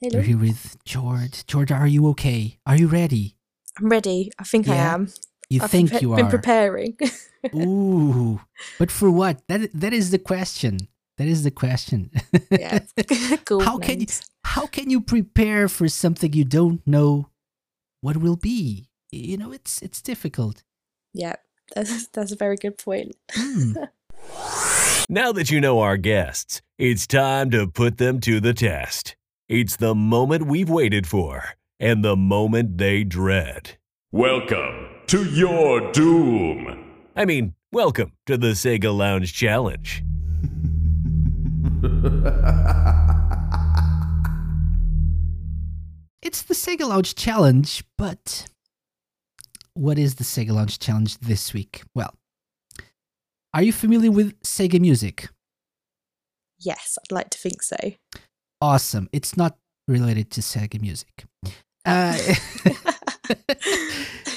[0.00, 0.18] Hello.
[0.18, 1.46] We're here with George.
[1.46, 2.58] George, are you okay?
[2.66, 3.36] Are you ready?
[3.78, 4.30] I'm ready.
[4.38, 5.08] I think I am.
[5.48, 6.30] You I've think prepa- you been are.
[6.30, 6.96] preparing.
[7.54, 8.40] Ooh,
[8.78, 9.42] but for what?
[9.48, 10.88] That that is the question.
[11.18, 12.10] That is the question.
[12.50, 12.80] yeah.
[13.44, 13.60] cool.
[13.60, 14.06] How can you
[14.44, 17.28] how can you prepare for something you don't know
[18.00, 18.88] what will be?
[19.10, 20.62] You know, it's it's difficult.
[21.12, 21.36] Yeah,
[21.74, 23.16] that's, that's a very good point.
[23.32, 23.72] Hmm.
[25.12, 29.16] Now that you know our guests, it's time to put them to the test.
[29.48, 33.76] It's the moment we've waited for and the moment they dread.
[34.12, 36.92] Welcome to your doom.
[37.16, 40.04] I mean, welcome to the Sega Lounge Challenge.
[46.22, 48.46] It's the Sega Lounge Challenge, but
[49.80, 51.82] what is the Sega Lounge Challenge this week?
[51.94, 52.14] Well,
[53.54, 55.28] Are you familiar with Sega Music?
[56.58, 57.76] Yes, I'd like to think so.
[58.60, 59.08] Awesome.
[59.10, 59.56] It's not
[59.88, 61.24] related to Sega Music.
[61.86, 62.16] Uh,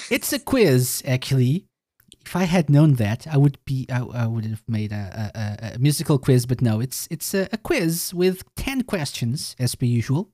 [0.10, 1.66] it's a quiz, actually.
[2.26, 3.86] If I had known that, I would be.
[3.90, 7.50] I, I would have made a, a, a musical quiz, but no, it's it's a,
[7.52, 10.30] a quiz with ten questions, as per usual.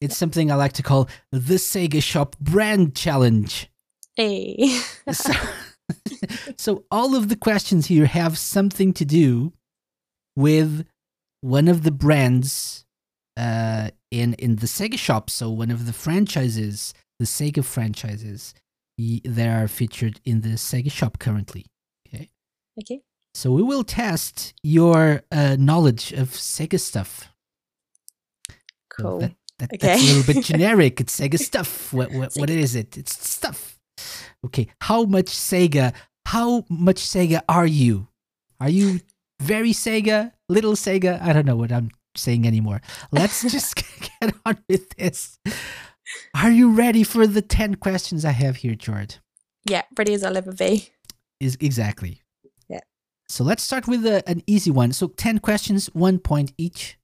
[0.00, 3.71] It's something I like to call the Sega Shop Brand Challenge.
[4.16, 4.68] Hey.
[5.12, 5.32] so,
[6.56, 9.52] so all of the questions here have something to do
[10.36, 10.86] with
[11.40, 12.84] one of the brands
[13.36, 15.30] uh, in in the Sega shop.
[15.30, 18.54] So one of the franchises, the Sega franchises,
[18.98, 21.66] y- that are featured in the Sega shop currently.
[22.06, 22.30] Okay,
[22.80, 23.00] okay.
[23.34, 27.28] so we will test your uh, knowledge of Sega stuff.
[28.50, 28.54] So
[29.02, 29.18] Cool.
[29.20, 29.86] that, that, Okay.
[29.86, 31.00] That's a little bit generic.
[31.00, 31.92] It's Sega stuff.
[31.92, 32.98] What, what, what Sega is it?
[32.98, 33.78] It's stuff.
[34.44, 34.68] Okay.
[34.80, 35.94] How much Sega?
[36.26, 38.08] How much Sega are you?
[38.60, 39.00] Are you
[39.40, 40.32] very Sega?
[40.48, 41.20] Little Sega?
[41.20, 42.80] I don't know what I'm saying anymore.
[43.10, 43.76] Let's just
[44.20, 45.38] get on with this.
[46.34, 49.18] Are you ready for the 10 questions I have here, George?
[49.68, 50.90] Yeah, ready as I'll ever be.
[51.40, 52.22] Is exactly.
[52.68, 52.80] Yeah.
[53.28, 54.92] So let's start with a, an easy one.
[54.92, 56.98] So 10 questions, one point each.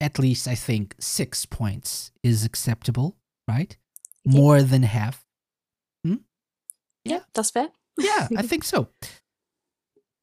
[0.00, 3.16] At least I think six points is acceptable,
[3.48, 3.76] right?
[4.28, 4.38] Okay.
[4.38, 5.25] More than half.
[7.10, 7.68] Yeah, that's fair.
[7.98, 8.88] Yeah, I think so.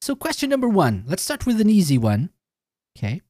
[0.02, 1.04] So, question number one.
[1.08, 2.30] Let's start with an easy one.
[2.98, 3.22] Okay.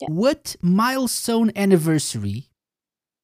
[0.00, 0.08] Yeah.
[0.08, 2.50] What milestone anniversary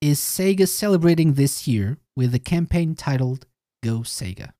[0.00, 3.46] is Sega celebrating this year with a campaign titled
[3.82, 4.52] Go Sega?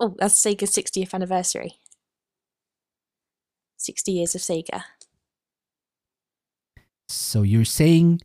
[0.00, 1.74] Oh, that's Sega's 60th anniversary.
[3.76, 4.82] 60 years of Sega.
[7.08, 8.22] So, you're saying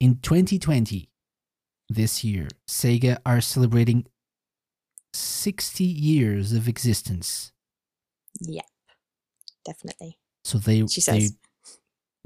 [0.00, 1.10] in 2020,
[1.90, 4.06] this year, Sega are celebrating
[5.14, 7.52] 60 years of existence.
[8.40, 8.64] Yep,
[9.64, 10.18] definitely.
[10.44, 10.86] So, they.
[10.86, 11.36] She they- says.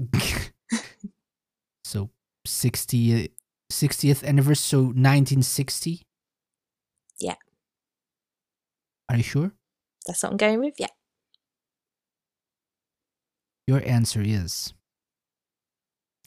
[1.85, 2.09] so
[2.45, 3.29] 60
[3.71, 6.01] 60th anniversary so 1960
[7.19, 7.35] Yeah.
[9.07, 9.51] are you sure
[10.07, 10.73] That's what I'm going with.
[10.77, 10.87] Yeah.
[13.67, 14.73] your answer is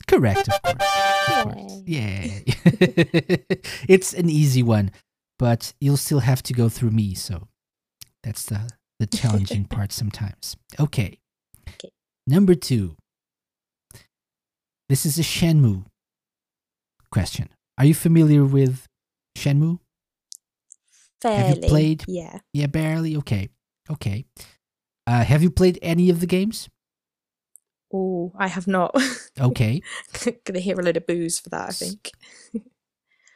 [0.07, 1.83] correct of course, of course.
[1.87, 2.39] yeah
[3.89, 4.91] it's an easy one
[5.39, 7.49] but you'll still have to go through me so
[8.23, 8.69] that's the
[8.99, 11.19] the challenging part sometimes okay
[11.69, 11.91] Okay.
[12.27, 12.97] number two
[14.89, 15.85] this is a shenmue
[17.11, 18.87] question are you familiar with
[19.37, 19.79] shenmue
[21.23, 21.69] Fairly.
[21.69, 22.05] played?
[22.07, 22.39] Yeah.
[22.53, 23.17] Yeah, barely.
[23.17, 23.49] Okay.
[23.91, 24.27] Okay.
[25.07, 26.69] Uh, have you played any of the games?
[27.93, 28.95] Oh, I have not.
[29.39, 29.83] Okay.
[30.45, 32.11] Gonna hear a load of boos for that, I think.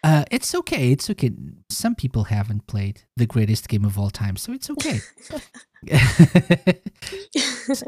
[0.03, 0.93] Uh, it's okay.
[0.93, 1.31] It's okay.
[1.71, 5.01] Some people haven't played the greatest game of all time, so it's okay.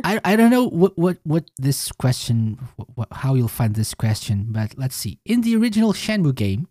[0.04, 2.58] I, I don't know what, what, what this question,
[2.94, 5.20] what, how you'll find this question, but let's see.
[5.24, 6.68] In the original Shenmue game,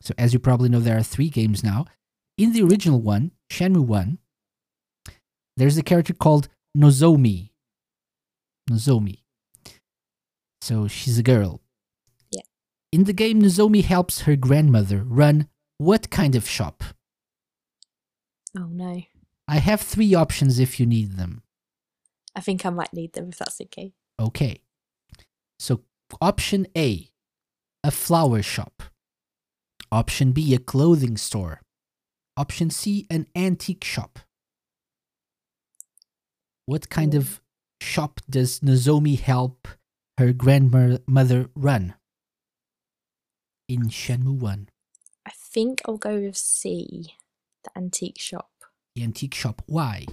[0.00, 1.86] so as you probably know, there are three games now.
[2.36, 4.18] In the original one, Shenmue 1,
[5.56, 7.50] there's a character called Nozomi.
[8.70, 9.18] Nozomi.
[10.62, 11.60] So she's a girl.
[12.92, 15.48] In the game, Nozomi helps her grandmother run
[15.78, 16.82] what kind of shop?
[18.58, 19.02] oh no.
[19.46, 21.42] I have three options if you need them.
[22.34, 23.92] I think I might need them if that's okay.
[24.18, 24.60] Okay.
[25.58, 25.82] So,
[26.20, 27.10] option A,
[27.82, 28.82] a flower shop.
[29.90, 31.62] Option B, a clothing store.
[32.36, 34.20] Option C, an antique shop.
[36.66, 37.40] What kind of
[37.80, 39.66] shop does Nozomi help
[40.18, 41.94] her grandmother run
[43.70, 44.68] in Shenmue 1?
[45.24, 47.14] I think I'll go with C,
[47.62, 48.50] the antique shop.
[48.96, 49.62] The antique shop.
[49.66, 50.06] Why?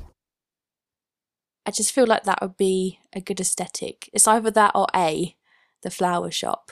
[1.66, 4.12] I just feel like that would be a good aesthetic.
[4.14, 5.36] It's either that or A,
[5.82, 6.72] the flower shop.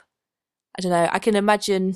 [0.78, 1.10] I don't know.
[1.12, 1.96] I can imagine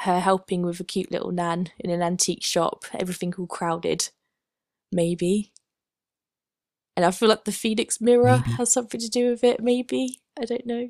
[0.00, 4.08] her helping with a cute little nan in an antique shop, everything all crowded.
[4.90, 5.52] Maybe.
[6.96, 8.56] And I feel like the Phoenix Mirror Maybe.
[8.56, 10.20] has something to do with it, maybe.
[10.40, 10.88] I don't know.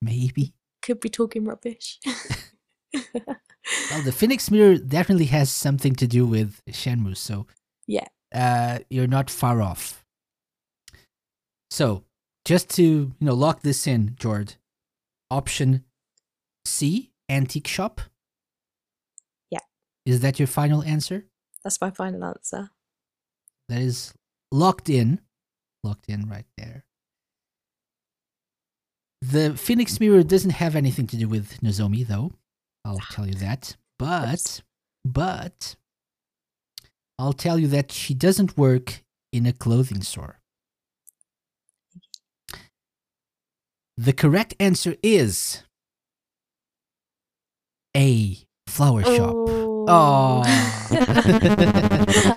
[0.00, 0.54] Maybe.
[0.80, 1.98] Could be talking rubbish.
[2.94, 7.46] Well, the Phoenix Mirror definitely has something to do with Shenmue, so
[7.86, 8.06] Yeah.
[8.34, 10.04] uh, you're not far off.
[11.70, 12.04] So,
[12.44, 14.56] just to you know, lock this in, George.
[15.30, 15.84] Option
[16.66, 18.00] C, antique shop.
[19.50, 19.60] Yeah.
[20.04, 21.24] Is that your final answer?
[21.64, 22.70] That's my final answer.
[23.70, 24.12] That is
[24.52, 25.20] locked in.
[25.82, 26.84] Locked in right there.
[29.22, 32.32] The Phoenix Mirror doesn't have anything to do with Nozomi, though.
[32.84, 33.76] I'll tell you that.
[33.98, 34.62] But,
[35.04, 35.76] but,
[37.18, 40.40] I'll tell you that she doesn't work in a clothing store?
[43.96, 45.62] The correct answer is
[47.96, 48.38] A.
[48.66, 49.34] Flower shop.
[49.86, 50.42] Oh.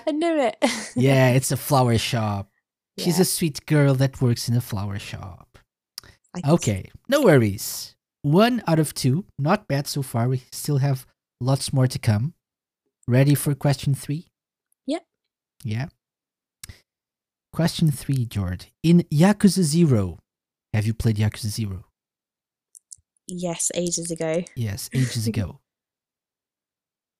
[0.06, 0.56] I knew it.
[0.96, 2.50] Yeah, it's a flower shop.
[2.98, 5.58] She's Yeah, a sweet girl that works in a flower shop.
[6.46, 7.94] Okay, no worries.
[8.28, 9.24] One out of two.
[9.38, 10.28] Not bad so far.
[10.28, 11.06] We still have
[11.40, 12.34] lots more to come.
[13.06, 14.26] Ready for question three?
[14.86, 15.02] Yep.
[15.64, 15.86] Yeah.
[17.54, 18.66] Question three, Jord.
[18.82, 20.18] In Yakuza Zero,
[20.74, 21.86] have you played Yakuza Zero?
[23.26, 24.44] Yes, ages ago.
[24.54, 25.60] Yes, ages ago.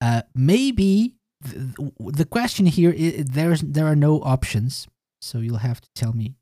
[0.02, 4.86] Uh, maybe the, the question here is there's there are no options,
[5.22, 6.34] so you'll have to tell me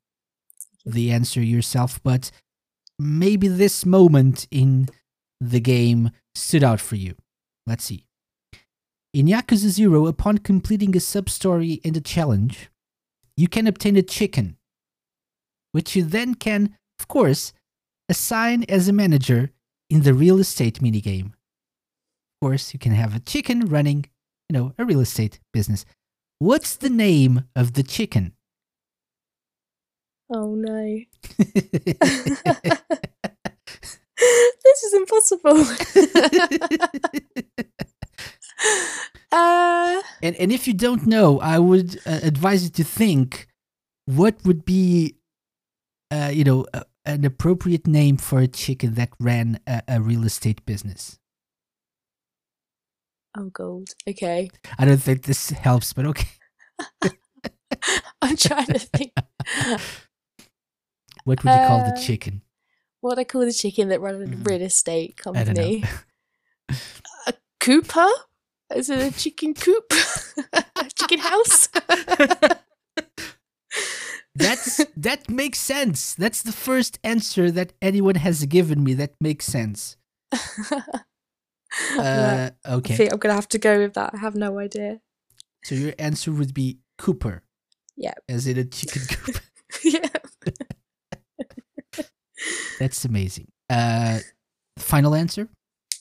[0.84, 2.02] the answer yourself.
[2.02, 2.32] But
[2.98, 4.88] maybe this moment in
[5.40, 7.14] the game stood out for you.
[7.66, 8.06] Let's see.
[9.12, 12.70] In Yakuza Zero, upon completing a sub story and a challenge,
[13.36, 14.56] you can obtain a chicken,
[15.72, 17.52] which you then can, of course,
[18.08, 19.52] assign as a manager
[19.90, 21.26] in the real estate minigame.
[21.26, 24.06] Of course, you can have a chicken running,
[24.48, 25.84] you know, a real estate business.
[26.38, 28.35] What's the name of the chicken?
[30.30, 31.00] Oh no.
[34.18, 35.58] this is impossible.
[39.32, 43.48] uh, and and if you don't know, I would uh, advise you to think
[44.06, 45.16] what would be,
[46.10, 50.24] uh, you know, a, an appropriate name for a chicken that ran a, a real
[50.24, 51.18] estate business.
[53.36, 53.90] oh, gold.
[54.08, 54.50] Okay.
[54.78, 56.28] I don't think this helps, but okay.
[58.22, 59.12] I'm trying to think.
[61.26, 62.42] What would you call the Uh, chicken?
[63.00, 64.46] What I call the chicken that run a Mhm.
[64.46, 65.84] real estate I company.
[67.26, 68.08] A cooper?
[68.74, 69.92] Is it a chicken coop?
[70.52, 71.68] a chicken house?
[74.34, 76.14] That's that makes sense.
[76.14, 79.96] That's the first answer that anyone has given me that makes sense.
[81.98, 82.96] Uh, I okay.
[82.96, 84.10] think I'm gonna have to go with that.
[84.14, 85.00] I have no idea.
[85.64, 87.42] So your answer would be Cooper.
[87.96, 88.14] Yeah.
[88.28, 89.36] As in a chicken coop.
[89.84, 90.08] yeah.
[92.78, 93.48] That's amazing.
[93.70, 94.20] Uh
[94.78, 95.48] final answer?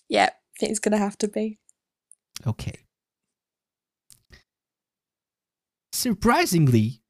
[0.10, 0.30] Yeah.
[0.62, 1.60] It's gonna have to be.
[2.46, 2.76] Okay.
[5.94, 7.02] Surprisingly,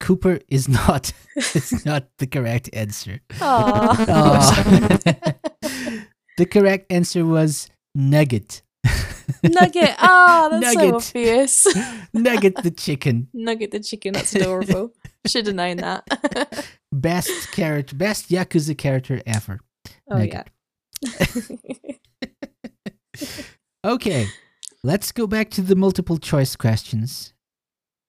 [0.00, 1.12] Cooper is not
[1.54, 3.20] is not the correct answer.
[6.38, 8.60] The correct answer was Nugget.
[9.42, 9.94] Nugget.
[9.98, 10.90] Ah, that's Nugget.
[10.90, 11.66] so obvious.
[12.12, 13.28] Nugget the chicken.
[13.32, 14.12] Nugget the chicken.
[14.12, 14.92] That's adorable.
[15.26, 16.68] Should have known that.
[16.92, 19.60] Best character, best Yakuza character ever.
[20.10, 20.48] oh Nugget.
[21.02, 21.26] yeah.
[23.84, 24.26] Okay,
[24.82, 27.34] let's go back to the multiple choice questions.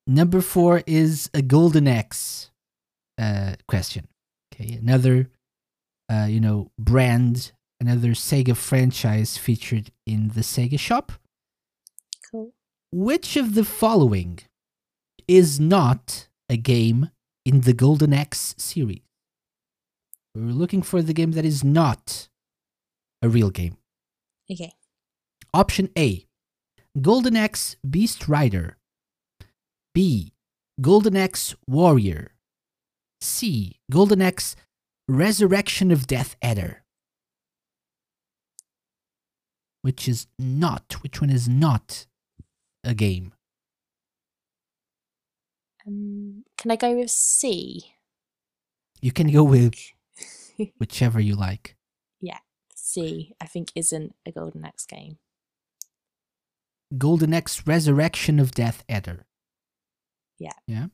[0.08, 2.50] Number four is a Golden Axe
[3.20, 4.08] uh, question.
[4.52, 5.30] Okay, another,
[6.12, 11.12] uh, you know, brand, another Sega franchise featured in the Sega shop.
[12.32, 12.54] Cool.
[12.92, 14.40] Which of the following
[15.28, 17.12] is not a game
[17.46, 19.02] in the Golden Axe series?
[20.36, 22.28] We're looking for the game that is not
[23.22, 23.78] a real game.
[24.52, 24.72] Okay.
[25.54, 26.26] Option A
[27.02, 28.78] Golden Axe Beast Rider.
[29.94, 30.34] B.
[30.80, 32.32] Golden Axe Warrior.
[33.20, 33.80] C.
[33.90, 34.56] Golden Axe
[35.08, 36.84] Resurrection of Death Adder.
[39.82, 42.06] Which is not, which one is not
[42.84, 43.34] a game?
[45.88, 47.94] Um, can I go with C?
[49.02, 49.76] You can go with
[50.78, 51.76] whichever you like.
[52.20, 52.40] Yeah,
[52.76, 55.18] C, I think, isn't a Golden Axe game.
[56.98, 59.26] Golden Axe Resurrection of Death Adder.
[60.40, 60.54] Yeah.
[60.68, 60.88] Yeah.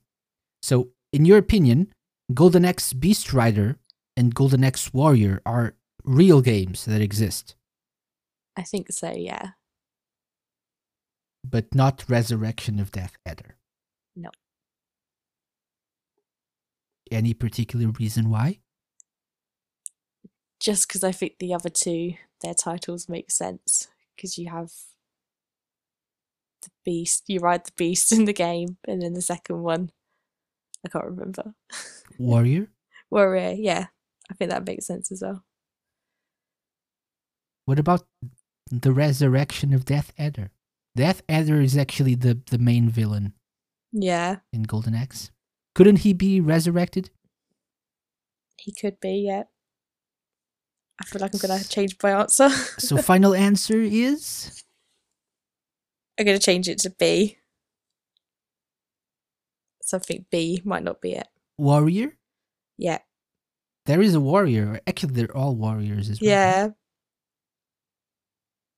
[0.61, 1.93] So, in your opinion,
[2.33, 3.77] Golden Axe Beast Rider
[4.17, 7.55] and Golden Axe Warrior are real games that exist,
[8.55, 9.51] I think so, yeah.
[11.43, 13.57] but not Resurrection of Death Adder.
[14.15, 14.29] No.
[17.13, 18.59] Any particular reason why?
[20.59, 23.87] Just because I think the other two, their titles make sense.
[24.15, 24.71] Because you have
[26.63, 29.91] the beast, you ride the beast in the game, and then the second one,
[30.85, 31.53] I can't remember.
[32.17, 32.67] Warrior?
[33.11, 33.87] Warrior, yeah.
[34.31, 35.43] I think that makes sense as well.
[37.65, 38.05] What about
[38.71, 40.51] the Resurrection of Death Adder?
[40.95, 43.33] Death Adder is actually the, the main villain
[43.91, 45.31] Yeah, in Golden Axe.
[45.75, 47.09] Couldn't he be resurrected?
[48.63, 49.43] he could be, yeah.
[51.01, 52.49] I feel like I'm going to change my answer.
[52.79, 54.63] So, final answer is.
[56.17, 57.37] I'm going to change it to B.
[59.81, 61.27] So I think B might not be it.
[61.57, 62.15] Warrior?
[62.77, 62.99] Yeah.
[63.85, 64.79] There is a warrior.
[64.87, 66.29] Actually, they're all warriors as well.
[66.29, 66.69] Yeah.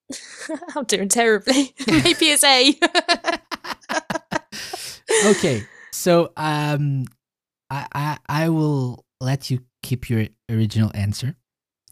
[0.75, 1.75] I'm doing terribly.
[1.87, 2.73] Maybe it's A.
[5.29, 5.63] okay,
[5.95, 7.05] so um,
[7.69, 11.35] I, I I will let you keep your original answer.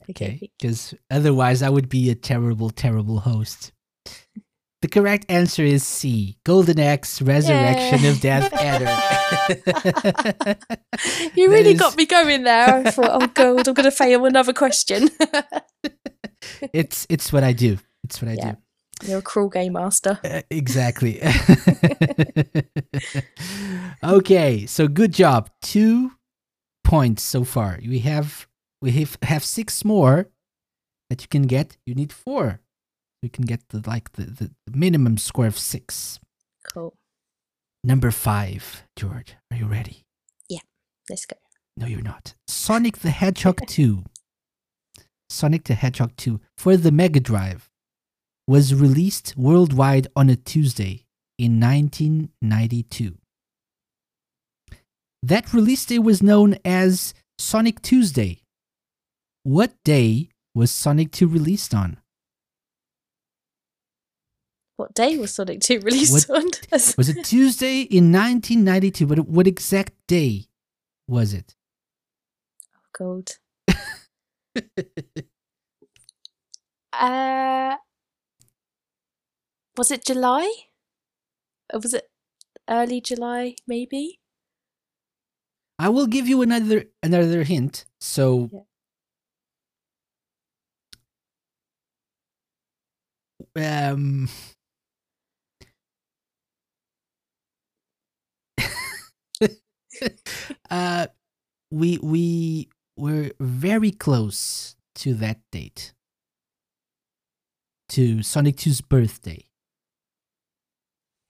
[0.10, 3.72] Okay, because otherwise I would be a terrible, terrible host.
[4.82, 6.36] The correct answer is C.
[6.44, 8.92] Golden Axe Resurrection of Death Adder.
[11.36, 12.68] you really is- got me going there.
[12.86, 15.10] I thought, oh god, I'm going to fail another question.
[16.74, 17.78] it's it's what I do.
[18.04, 18.52] It's what I Yeah.
[18.52, 18.58] do.
[19.06, 20.20] You're a cruel game master.
[20.24, 21.22] Uh, exactly.
[24.04, 25.50] okay, so good job.
[25.62, 26.12] Two
[26.84, 27.80] points so far.
[27.82, 28.48] We have
[28.82, 30.30] we have, have six more
[31.10, 31.78] that you can get.
[31.86, 32.62] You need four.
[33.22, 36.20] You can get the like the, the, the minimum score of six.
[36.74, 36.96] Cool.
[37.84, 39.34] Number five, Jord.
[39.52, 40.06] Are you ready?
[40.50, 40.60] Yeah,
[41.10, 41.36] let's go.
[41.76, 42.36] No, you're not.
[42.48, 44.04] Sonic the Hedgehog 2.
[45.30, 47.70] Sonic the Hedgehog 2 for the Mega Drive
[48.48, 51.06] was released worldwide on a Tuesday
[51.38, 53.18] in 1992.
[55.22, 58.42] That release day was known as Sonic Tuesday.
[59.44, 61.98] What day was Sonic 2 released on?
[64.76, 66.46] What day was Sonic 2 released on?
[66.72, 69.06] Was it Tuesday in 1992?
[69.06, 70.48] But what exact day
[71.08, 71.56] was it?
[72.76, 73.32] Oh, God.
[76.96, 77.76] Uh,
[79.78, 80.50] was it July?
[81.74, 82.10] Or was it
[82.70, 84.20] early July, maybe?
[85.80, 87.86] I will give you another another hint.
[88.00, 88.68] So
[93.56, 94.28] um
[100.70, 101.08] uh
[101.72, 105.94] we we were very close to that date.
[107.90, 109.46] To Sonic 2's birthday.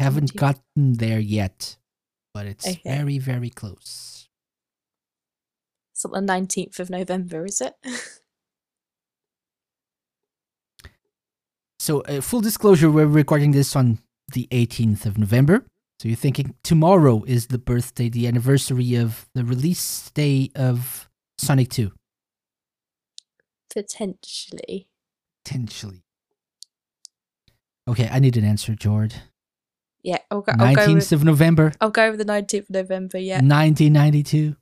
[0.04, 1.78] Haven't gotten there yet,
[2.34, 2.82] but it's Okay.
[2.86, 4.30] very very close.
[5.94, 7.76] It's not the 19th of November, is it?
[11.80, 14.00] So, uh, full disclosure, we're recording this on
[14.32, 15.66] the 18th of November.
[16.00, 21.70] So, you're thinking tomorrow is the birthday, the anniversary of the release day of Sonic
[21.72, 21.92] 2.
[23.70, 24.88] Potentially.
[25.44, 26.04] Potentially.
[27.86, 29.16] Okay, I need an answer, Jord.
[30.04, 32.70] Yeah, I'll go, I'll go 19th with, of November, I'll go with the 19th of
[32.70, 33.36] November, yeah.
[33.36, 34.56] 1992.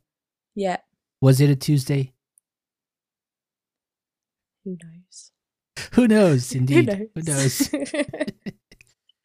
[0.56, 0.78] Yeah.
[1.20, 2.14] Was it a Tuesday?
[4.64, 5.32] Who knows?
[5.94, 6.90] Who knows, indeed.
[6.94, 7.74] Who Who knows?
[7.74, 7.94] knows?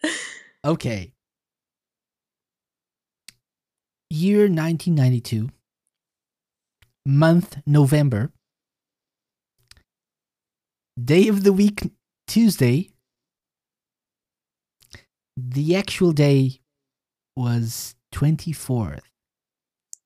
[0.64, 1.12] Okay.
[4.11, 5.51] Year 1992.
[7.05, 8.33] Month November.
[11.03, 11.93] Day of the week
[12.27, 12.91] Tuesday.
[15.37, 16.61] The actual day
[17.37, 19.03] was 24th,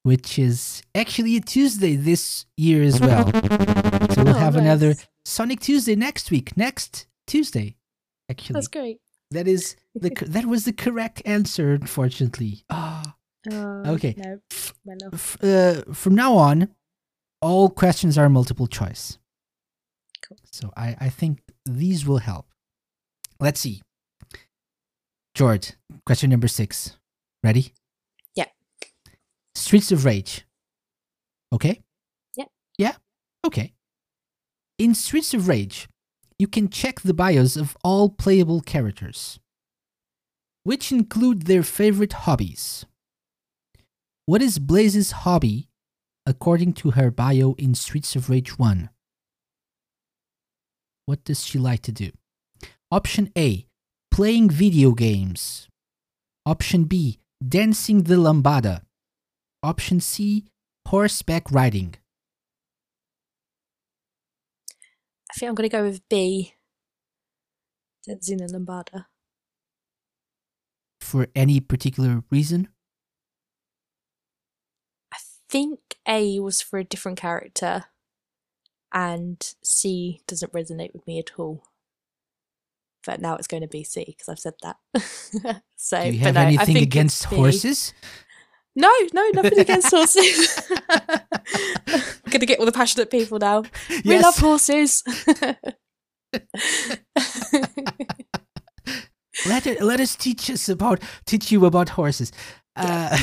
[0.03, 3.27] which is actually a Tuesday this year as well.
[3.33, 4.95] So we'll Oh, have another.
[5.25, 7.77] Sonic Tuesday next week, next Tuesday.
[8.29, 8.99] Actually, That's great.
[9.31, 11.75] that is the that was the correct answer.
[11.75, 13.17] Unfortunately, ah,
[13.53, 14.15] Oh, Okay.
[14.19, 14.41] No,
[14.85, 15.49] well, no.
[15.49, 16.69] Uh, from now on,
[17.41, 19.19] all questions are multiple choice.
[20.27, 20.39] Cool.
[20.51, 22.47] So I I think these will help.
[23.39, 23.83] Let's see,
[25.41, 25.75] Jord.
[26.05, 26.99] Question number six.
[27.43, 27.73] Ready?
[28.35, 28.49] Yeah.
[29.55, 30.45] Streets of Rage.
[31.51, 31.81] Okay.
[32.37, 32.45] Yeah.
[32.77, 32.97] Yeah.
[33.47, 33.73] Okay.
[34.79, 35.89] In Streets of Rage,
[36.39, 39.41] you can check the bios of all playable characters,
[40.65, 42.85] which include their favorite hobbies.
[44.27, 45.71] What is Blaze's hobby
[46.27, 48.91] according to her bio in Streets of Rage 1?
[51.07, 52.11] What does she like to do?
[52.93, 53.70] Option A
[54.11, 55.69] playing video games.
[56.47, 58.83] Option B dancing the lambada.
[59.63, 60.47] Option C
[60.89, 61.95] horseback riding.
[65.31, 66.55] I think I'm going to go with B.
[68.23, 69.07] Zena lambada.
[71.01, 72.69] For any particular reason?
[75.13, 77.85] I think A was for a different character,
[78.93, 81.70] and C doesn't resonate with me at all.
[83.07, 84.77] But now it's going to be C because I've said that.
[85.77, 87.95] so, Do you but have no, I anything think against horses?
[88.77, 90.71] No, no, nothing against horses.
[90.89, 93.65] I'm going to get all the passionate people now.
[94.05, 95.03] We love horses.
[99.47, 102.33] let it, let us teach us about teach you about horses.
[102.77, 103.19] Uh,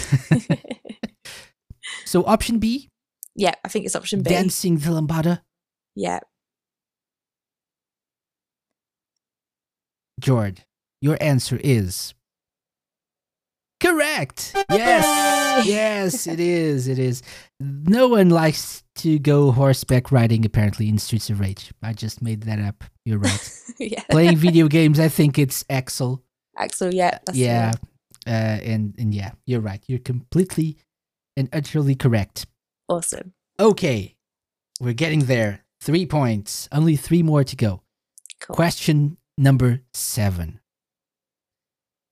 [2.05, 2.89] so option B,
[3.35, 4.29] yeah, I think it's option B.
[4.31, 5.41] dancing the lambada.
[5.95, 6.19] Yeah.
[10.19, 10.63] Jord,
[11.01, 12.13] your answer is
[13.79, 14.55] correct.
[14.69, 16.87] Yes, yes, it is.
[16.87, 17.21] It is.
[17.59, 20.45] No one likes to go horseback riding.
[20.45, 21.71] Apparently, in Streets of Rage.
[21.83, 22.83] I just made that up.
[23.05, 23.63] You're right.
[23.79, 24.03] yeah.
[24.09, 26.23] Playing video games, I think it's Axel.
[26.57, 27.19] Axel, yeah.
[27.25, 27.73] That's yeah,
[28.25, 29.83] uh, and and yeah, you're right.
[29.87, 30.77] You're completely
[31.35, 32.47] and utterly correct.
[32.89, 33.33] Awesome.
[33.59, 34.15] Okay,
[34.79, 35.63] we're getting there.
[35.79, 36.67] Three points.
[36.71, 37.81] Only three more to go.
[38.41, 38.55] Cool.
[38.55, 40.59] Question number seven.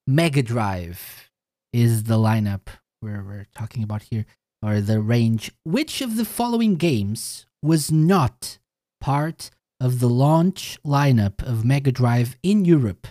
[0.08, 1.32] Mega Drive
[1.74, 2.68] is the lineup
[3.00, 4.26] where we're talking about here,
[4.62, 5.52] or the range.
[5.64, 8.60] Which of the following games was not
[9.02, 9.50] part
[9.80, 13.08] of the launch lineup of Mega Drive in Europe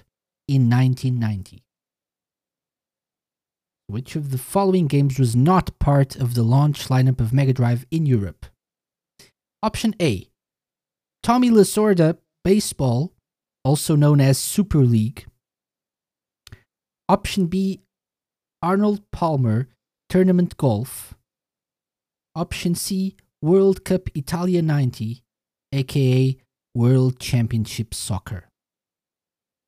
[0.49, 1.63] in 1990?
[3.87, 7.85] Which of the following games was not part of the launch lineup of Mega Drive
[7.91, 8.47] in Europe?
[9.63, 10.29] Option A
[11.23, 13.14] Tommy Lasorda Baseball,
[13.65, 15.27] also known as Super League.
[17.09, 17.81] Option B
[18.63, 19.69] Arnold Palmer
[20.09, 21.15] Tournament Golf.
[22.37, 25.23] Option C World Cup Italia 90,
[25.73, 26.37] aka
[26.75, 28.49] World Championship Soccer.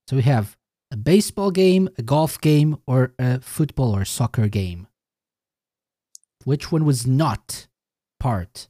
[0.09, 0.57] So we have
[0.91, 4.87] a baseball game, a golf game, or a football or soccer game.
[6.45, 7.67] Which one was not
[8.21, 8.69] part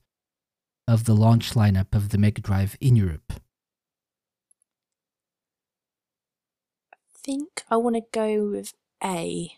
[0.88, 3.34] of the launch lineup of the Mega Drive in Europe?
[7.26, 8.72] Think I want to go with
[9.04, 9.52] A.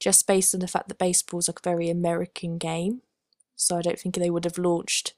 [0.00, 3.02] Just based on the fact that baseball's a very American game.
[3.56, 5.14] So I don't think they would have launched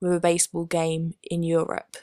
[0.00, 1.96] with a baseball game in Europe.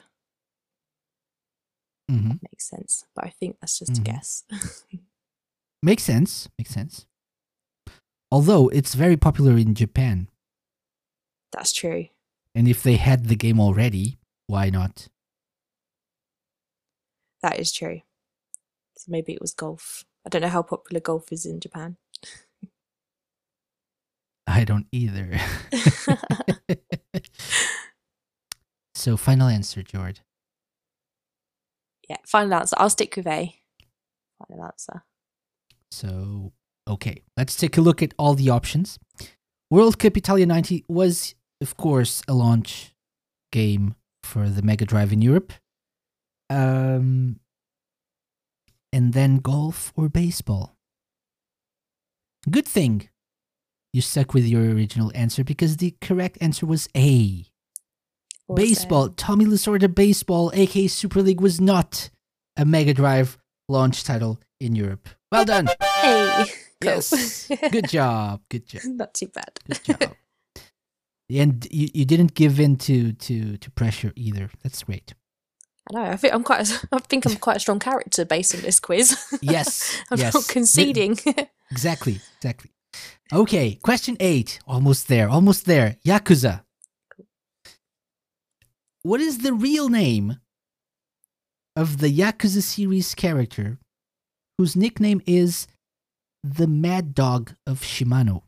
[2.08, 3.04] hmm Makes sense.
[3.14, 4.00] But I think that's just Mhm.
[4.00, 4.44] a guess.
[5.82, 6.48] Makes sense.
[6.58, 7.06] Makes sense.
[8.30, 10.28] Although it's very popular in Japan,
[11.52, 12.08] that's true.
[12.54, 15.08] and if they had the game already, why not?
[17.42, 18.00] That is true.
[18.96, 20.04] So maybe it was golf.
[20.26, 21.96] I don't know how popular golf is in Japan.
[24.46, 25.38] I don't either.
[28.94, 30.20] so, final answer, Jord.
[32.08, 32.76] yeah, final answer.
[32.78, 33.54] I'll stick with A.
[34.38, 35.04] Final answer.
[35.90, 36.52] So,
[36.88, 38.98] okay, let's take a look at all the options.
[39.70, 42.94] World Cup Italia 90 was, of course, a launch
[43.52, 45.52] game for the Mega Drive in Europe.
[46.50, 47.40] Um,
[48.92, 50.76] and then golf or baseball.
[52.50, 53.08] Good thing
[53.92, 57.46] you stuck with your original answer because the correct answer was A.
[58.54, 59.10] Baseball.
[59.10, 62.10] Tommy Lasorda Baseball, aka Super League, was not
[62.56, 63.38] a Mega Drive
[63.68, 65.08] launch title in Europe.
[65.30, 65.68] Well done.
[65.80, 66.46] Hey.
[66.80, 67.50] Yes.
[67.72, 68.40] Good job.
[68.48, 68.82] Good job.
[68.86, 69.50] Not too bad.
[69.66, 70.14] Good job.
[71.28, 74.48] and you, you didn't give in to, to, to pressure either.
[74.62, 75.12] That's great.
[75.88, 76.04] I know.
[76.10, 76.70] I think I'm quite.
[76.70, 79.16] A, I think I'm quite a strong character based on this quiz.
[79.42, 80.00] Yes.
[80.10, 80.34] I'm yes.
[80.34, 81.18] not conceding.
[81.70, 82.18] Exactly.
[82.38, 82.70] Exactly.
[83.30, 83.74] Okay.
[83.82, 84.58] Question eight.
[84.66, 85.28] Almost there.
[85.28, 85.96] Almost there.
[86.04, 86.62] Yakuza.
[89.02, 90.38] What is the real name
[91.76, 93.78] of the Yakuza series character
[94.56, 95.66] whose nickname is
[96.42, 98.44] the Mad Dog of Shimano?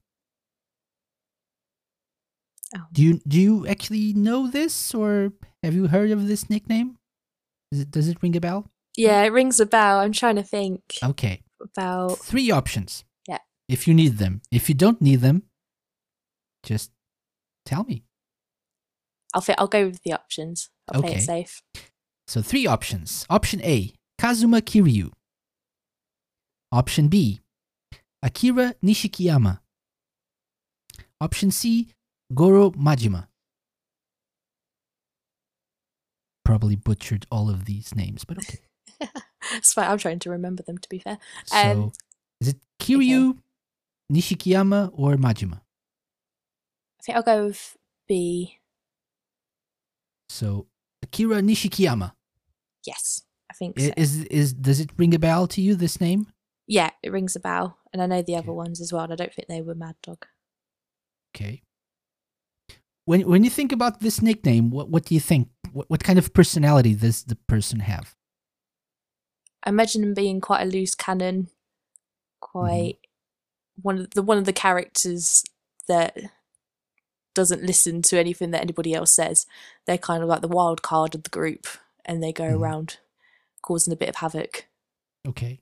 [2.74, 2.86] Oh.
[2.92, 5.32] Do you do you actually know this, or
[5.62, 6.96] have you heard of this nickname?
[7.70, 8.70] Does it, does it ring a bell?
[8.96, 10.00] yeah, it rings a bell.
[10.00, 11.42] I'm trying to think Okay.
[11.62, 12.18] about.
[12.18, 13.04] Three options.
[13.28, 13.38] Yeah.
[13.68, 14.42] If you need them.
[14.50, 15.44] If you don't need them,
[16.64, 16.90] just
[17.64, 18.02] tell me.
[19.32, 19.54] I'll fit.
[19.58, 20.68] I'll go with the options.
[20.92, 21.18] I'll play Okay.
[21.20, 21.62] it safe.
[22.26, 23.24] So three options.
[23.30, 25.12] Option A, Kazuma Kiryu.
[26.72, 27.40] Option B,
[28.22, 29.60] Akira Nishikiyama.
[31.20, 31.88] Option C,
[32.34, 33.28] Goro Majima.
[36.44, 38.58] Probably butchered all of these names, but okay.
[39.52, 39.88] That's fine.
[39.90, 40.78] I'm trying to remember them.
[40.78, 41.18] To be fair.
[41.46, 41.92] So Um,
[42.40, 43.38] is it Kiryu,
[44.12, 45.60] Nishikiyama, or Majima?
[46.98, 47.76] I think I'll go with
[48.08, 48.58] B.
[50.28, 50.66] So
[51.02, 52.12] Akira Nishikiyama.
[52.86, 53.92] Yes, I think I- so.
[53.96, 55.74] Is is does it ring a bell to you?
[55.74, 56.26] This name?
[56.66, 59.02] yeah, it rings a bell, and I know the other ones as well.
[59.04, 60.26] And I don't think they were Mad Dog.
[61.34, 61.62] Okay.
[63.06, 65.48] When when you think about this nickname, what what do you think?
[65.72, 68.14] What what kind of personality does the person have?
[69.64, 71.48] I imagine him being quite a loose cannon,
[72.40, 72.98] quite
[73.82, 75.44] one of the one of the characters
[75.86, 76.16] that
[77.34, 79.46] doesn't listen to anything that anybody else says.
[79.86, 81.66] They're kind of like the wild card of the group,
[82.04, 82.58] and they go Mhm.
[82.58, 82.98] around
[83.62, 84.66] causing a bit of havoc.
[85.26, 85.60] Okay.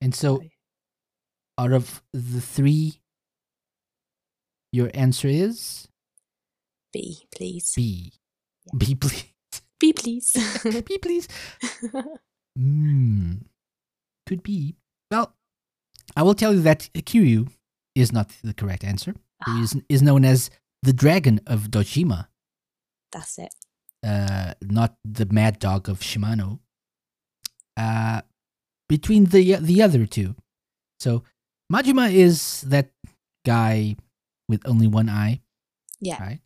[0.00, 0.42] And so,
[1.58, 3.00] out of the three,
[4.72, 5.88] your answer is
[6.92, 7.72] B, please.
[7.74, 8.12] B.
[8.76, 9.24] B, please.
[9.78, 10.32] B, please.
[10.86, 11.28] B, please.
[12.58, 13.34] Hmm.
[14.26, 14.76] Could be.
[15.10, 15.34] Well,
[16.16, 17.48] I will tell you that Kiryu
[17.94, 19.14] is not the correct answer.
[19.44, 20.48] He is, is known as
[20.82, 22.28] the Dragon of Dojima,
[23.12, 23.54] That's it.
[24.02, 26.60] uh, not the Mad Dog of Shimano.
[27.76, 28.22] Uh,
[28.88, 30.34] between the the other two,
[30.98, 31.24] so
[31.70, 32.90] Majima is that
[33.44, 33.96] guy
[34.48, 35.42] with only one eye,
[36.00, 36.22] Yeah.
[36.22, 36.40] right?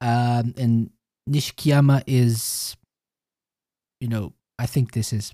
[0.00, 0.90] Um, and
[1.28, 2.76] Nishikiyama is,
[4.00, 5.32] you know, I think this is.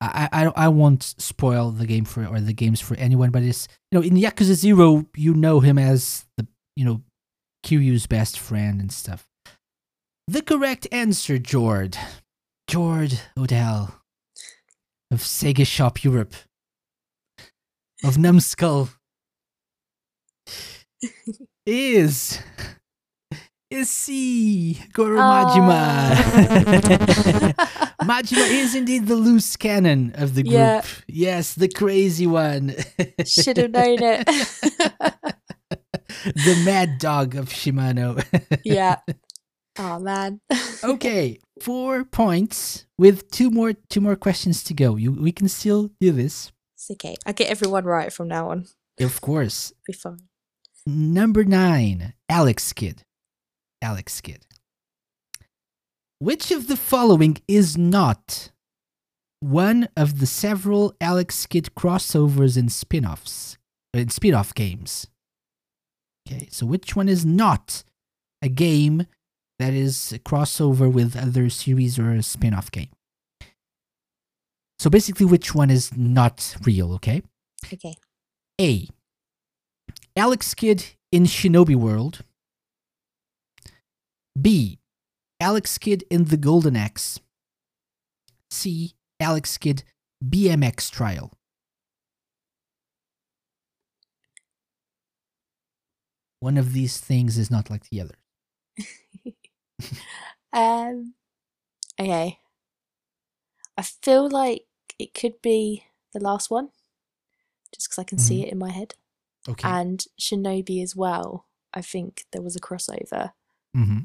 [0.00, 3.66] I, I I won't spoil the game for or the games for anyone, but it's
[3.90, 6.46] you know in Yakuza Zero you know him as the
[6.76, 7.00] you know
[7.64, 9.26] Kiryu's best friend and stuff.
[10.28, 11.96] The correct answer, Jord,
[12.68, 14.02] Jord Odell
[15.10, 16.34] of Sega Shop Europe
[18.04, 18.90] of Numskull
[21.66, 22.40] is
[23.70, 26.14] is C Goro Majima.
[28.02, 30.54] Majima is indeed the loose cannon of the group.
[30.54, 30.84] Yeah.
[31.08, 32.74] Yes, the crazy one.
[33.24, 34.26] Should have known it.
[36.24, 38.22] the mad dog of Shimano.
[38.64, 38.96] yeah.
[39.78, 40.40] Oh man.
[40.84, 44.96] okay, four points with two more two more questions to go.
[44.96, 46.52] You we can still do this.
[46.74, 47.16] It's okay.
[47.26, 48.66] I get everyone right from now on.
[49.00, 49.72] Of course.
[49.86, 50.28] Be fine.
[50.86, 53.02] Number nine, Alex Kidd.
[53.82, 54.46] Alex Kidd.
[56.18, 58.50] Which of the following is not
[59.40, 63.58] one of the several Alex Kidd crossovers and spin-offs
[63.92, 65.06] in spin-off games?
[66.26, 67.84] Okay, so which one is not
[68.42, 69.06] a game
[69.58, 72.88] that is a crossover with other series or a spin-off game?
[74.78, 76.92] So basically, which one is not real?
[76.94, 77.22] Okay.
[77.72, 77.94] Okay.
[78.60, 78.88] A.
[80.16, 82.22] Alex Kidd in Shinobi World.
[84.40, 84.78] B.
[85.40, 87.20] Alex Kidd in the Golden Axe.
[88.50, 88.94] C.
[89.20, 89.82] Alex Kidd
[90.24, 91.32] BMX Trial.
[96.40, 98.14] One of these things is not like the other.
[100.52, 101.14] Um.
[102.00, 102.38] Okay.
[103.76, 104.62] I feel like
[104.98, 105.84] it could be
[106.14, 106.70] the last one,
[107.74, 108.46] just because I can see Mhm.
[108.46, 108.94] it in my head,
[109.46, 109.68] Okay.
[109.68, 111.46] and Shinobi as well.
[111.74, 113.32] I think there was a crossover,
[113.74, 114.00] hmm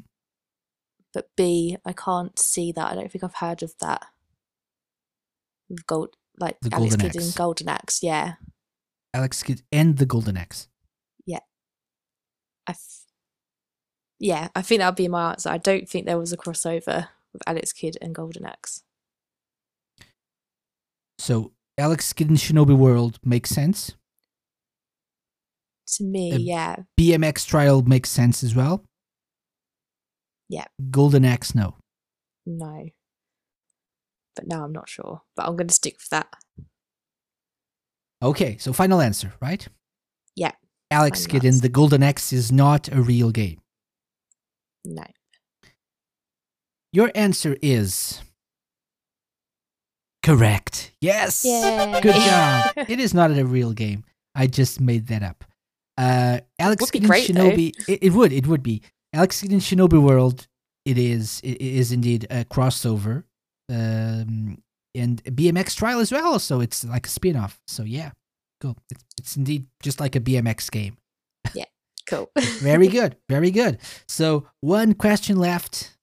[1.14, 2.90] but B, I can't see that.
[2.90, 4.06] I don't think I've heard of that.
[5.86, 7.34] Gold, like The Alex Golden Kidd Axe.
[7.34, 8.02] Golden Axe.
[8.02, 8.34] Yeah.
[9.14, 10.68] Alex Kidd and the Golden Axe.
[11.26, 11.40] Yeah.
[12.66, 13.06] I f-
[14.18, 15.48] yeah, I think that would be my answer.
[15.50, 18.82] I don't think there was a crossover with Alex Kidd and Golden Axe.
[21.18, 23.92] So Alex Kidd in Shinobi World makes sense.
[25.96, 28.84] To me, Uh, yeah, BMX Trial makes sense as well.
[30.52, 30.66] Yeah.
[30.90, 31.76] Golden Axe, no.
[32.44, 32.90] no.
[34.36, 35.22] But now I'm not sure.
[35.34, 36.28] But I'm going to stick with that.
[38.22, 39.66] Okay, so final answer, right?
[40.36, 40.52] Yeah,
[40.90, 41.62] Alex final Kidd in answer.
[41.62, 43.62] the Golden Axe is not a real game.
[44.84, 45.04] No.
[46.92, 48.20] Your answer is
[50.22, 50.92] correct.
[51.00, 51.46] Yes.
[51.46, 51.98] Yay.
[52.02, 52.72] Good job.
[52.90, 54.04] it is not a real game.
[54.34, 55.44] I just made that up.
[55.96, 57.50] Uh, Alex Would be Kidd in great, though.
[57.50, 57.88] Shinobi.
[57.88, 58.32] It, it would.
[58.34, 58.82] It would be.
[59.12, 60.46] Alex Kidd in Shinobi World.
[60.84, 61.40] It is.
[61.44, 63.24] It is indeed a crossover.
[63.68, 64.62] Um,
[64.94, 66.38] and BMX Trial as well.
[66.38, 67.60] So it's like a spin off.
[67.66, 68.12] So yeah,
[68.60, 68.76] cool.
[68.90, 70.96] It's, it's indeed just like a BMX game.
[71.54, 71.64] Yeah,
[72.06, 72.30] cool.
[72.38, 73.16] Very good.
[73.28, 73.78] Very good.
[74.06, 75.96] So one question left,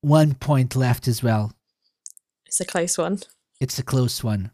[0.00, 1.52] one point left as well.
[2.46, 3.20] it's a close one.
[3.60, 4.50] It's a close one.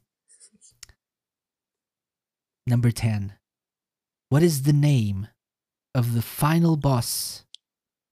[2.66, 3.32] Number 10.
[4.28, 5.28] What is the name
[5.94, 7.44] of the final boss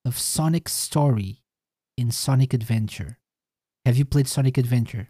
[0.05, 1.43] of Sonic's story
[1.97, 3.19] in Sonic Adventure?
[3.85, 5.09] Have you played Sonic Adventure?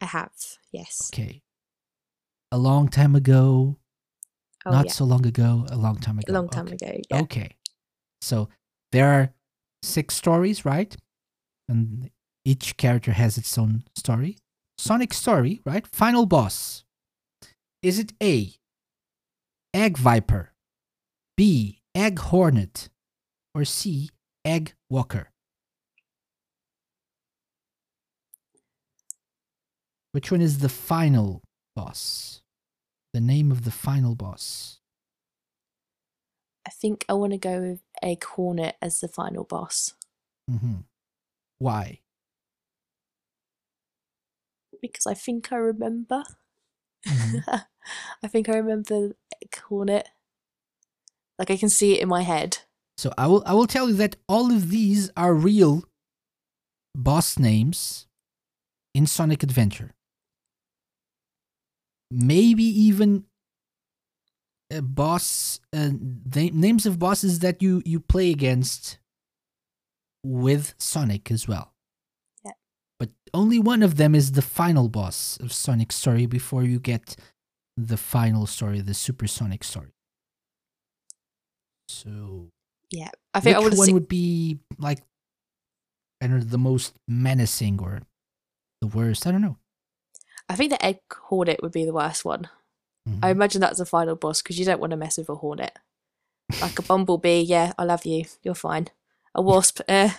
[0.00, 0.32] I have.
[0.72, 1.10] Yes.
[1.12, 1.42] Okay.
[2.52, 3.76] A long time ago,
[4.66, 4.92] Oh, not yeah.
[4.92, 6.32] so long ago, a long time ago.
[6.32, 6.74] A long time Okay.
[6.86, 7.00] ago.
[7.10, 7.20] Yeah.
[7.22, 7.50] Okay.
[8.20, 8.48] So
[8.92, 9.34] there are
[9.82, 10.96] six stories, right?
[11.68, 12.10] And
[12.44, 14.38] each character has its own story.
[14.78, 15.86] Sonic story, right?
[15.86, 16.84] Final boss.
[17.82, 18.54] Is it A,
[19.74, 20.52] Egg Viper,
[21.36, 22.88] B, Egg Hornet,
[23.58, 24.10] or C,
[24.44, 25.30] Egg Walker?
[30.12, 31.42] Which one is the final
[31.74, 32.40] boss?
[33.12, 34.78] The name of the final boss.
[36.66, 39.94] I think I want to go with Egg Hornet as the final boss.
[40.50, 40.76] Mm-hmm.
[41.58, 42.00] Why?
[44.80, 46.22] because I think I remember.
[47.04, 47.42] Mhm.
[48.22, 50.08] I think I remember Egg Hornet.
[51.36, 52.58] Like I can see it in my head.
[52.98, 55.84] So I will I will tell you that all of these are real
[56.96, 58.08] boss names
[58.92, 59.94] in Sonic Adventure.
[62.10, 63.24] Maybe even
[64.72, 65.90] a boss uh,
[66.26, 68.98] the names of bosses that you you play against
[70.24, 71.74] with Sonic as well.
[72.44, 72.52] Yeah.
[72.98, 77.14] But only one of them is the final boss of Sonic story before you get
[77.76, 79.94] the final story, the Supersonic story.
[81.88, 82.50] So
[82.90, 85.02] Yeah, I think I which would one would be like
[86.22, 88.00] I don't know the most menacing or
[88.80, 89.26] the worst?
[89.26, 89.56] I don't know.
[90.48, 92.48] I think the Egg Hornet would be the worst one.
[93.08, 93.18] Mhm.
[93.22, 95.78] I imagine that's the final boss because you don't want to mess with a hornet.
[96.62, 98.24] Like a bumblebee, yeah, I love you.
[98.42, 98.88] You're fine.
[99.34, 100.10] A wasp, eh.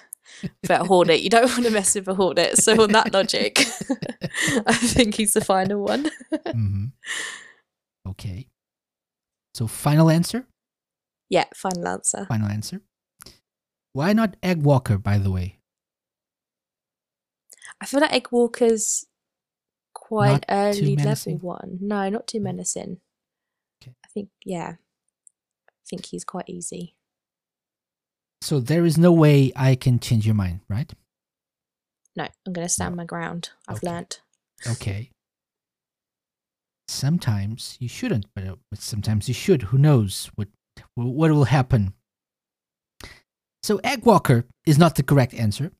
[0.62, 2.58] But a hornet, you don't want to mess with a hornet.
[2.60, 3.58] So on that logic,
[4.68, 6.12] I think he's the final one.
[6.46, 6.92] Mhm.
[8.10, 8.48] Okay.
[9.56, 10.46] So final answer.
[11.30, 12.26] Yeah, final answer.
[12.26, 12.82] Final answer.
[13.94, 14.98] Why not Egg Walker?
[14.98, 15.60] By the way,
[17.82, 19.06] I feel like Egg Walker's
[19.94, 21.78] quite Not early level one.
[21.82, 23.00] No, not too menacing.
[23.82, 23.94] Okay.
[24.04, 24.76] I think yeah.
[25.70, 26.96] I think he's quite easy.
[28.42, 30.92] so there is no way I can change your mind, right?
[32.16, 33.50] No, I'm gonna stand my ground.
[33.68, 33.88] I've Okay.
[33.88, 34.22] learnt.
[34.68, 35.12] Okay.
[36.88, 39.64] Sometimes you shouldn't, uh, but sometimes you should.
[39.64, 40.48] Who knows what
[40.96, 41.94] what will happen?
[43.64, 45.72] So Eggwalker is not the correct answer.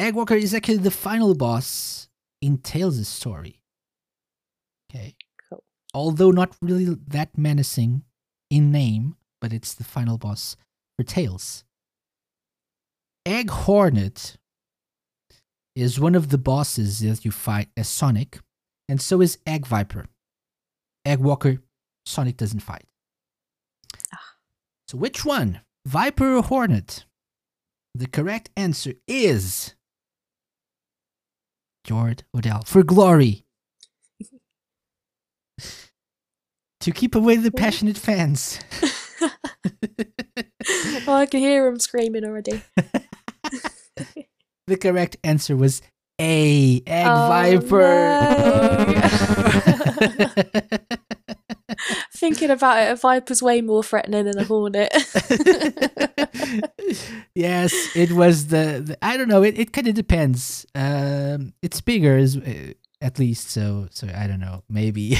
[0.00, 2.08] Eggwalker is actually the final boss
[2.40, 3.62] in Tails' story.
[4.90, 5.16] Okay.
[5.48, 5.64] Cool.
[5.94, 8.02] Although not really that menacing
[8.50, 10.56] in name, but it's the final boss
[10.96, 11.64] for Tails.
[13.24, 14.36] Egg Hornet
[15.74, 18.38] is one of the bosses that you fight as Sonic,
[18.88, 20.06] and so is Egg Viper.
[21.04, 21.62] Egg Walker,
[22.04, 22.84] Sonic doesn't fight.
[24.88, 27.06] So which one, Viper or Hornet?
[27.94, 29.74] The correct answer is
[31.84, 33.44] Jord Odell for glory.
[36.80, 38.60] to keep away the passionate fans.
[41.08, 42.62] oh, I can hear him screaming already.
[44.66, 45.82] the correct answer was
[46.20, 46.80] A.
[46.86, 48.16] Egg Oh, Viper.
[52.12, 54.92] Thinking about it, a viper's way more threatening than a hornet.
[57.34, 59.42] yes, it was the, the I don't know.
[59.42, 60.66] It, it kind of depends.
[60.74, 63.50] Um, it's bigger, as, uh, at least.
[63.50, 64.62] So so I don't know.
[64.68, 65.18] Maybe.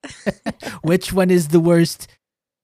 [0.82, 2.08] Which one is the worst?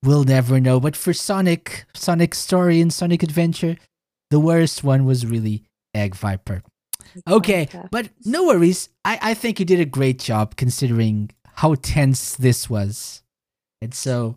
[0.03, 0.79] We'll never know.
[0.79, 3.77] But for Sonic, Sonic story and Sonic Adventure,
[4.31, 5.65] the worst one was really
[5.95, 6.63] Egg Viper.
[7.29, 8.89] Okay, but no worries.
[9.05, 11.31] I, I think you did a great job considering
[11.61, 13.23] how tense this was.
[13.83, 14.37] And so,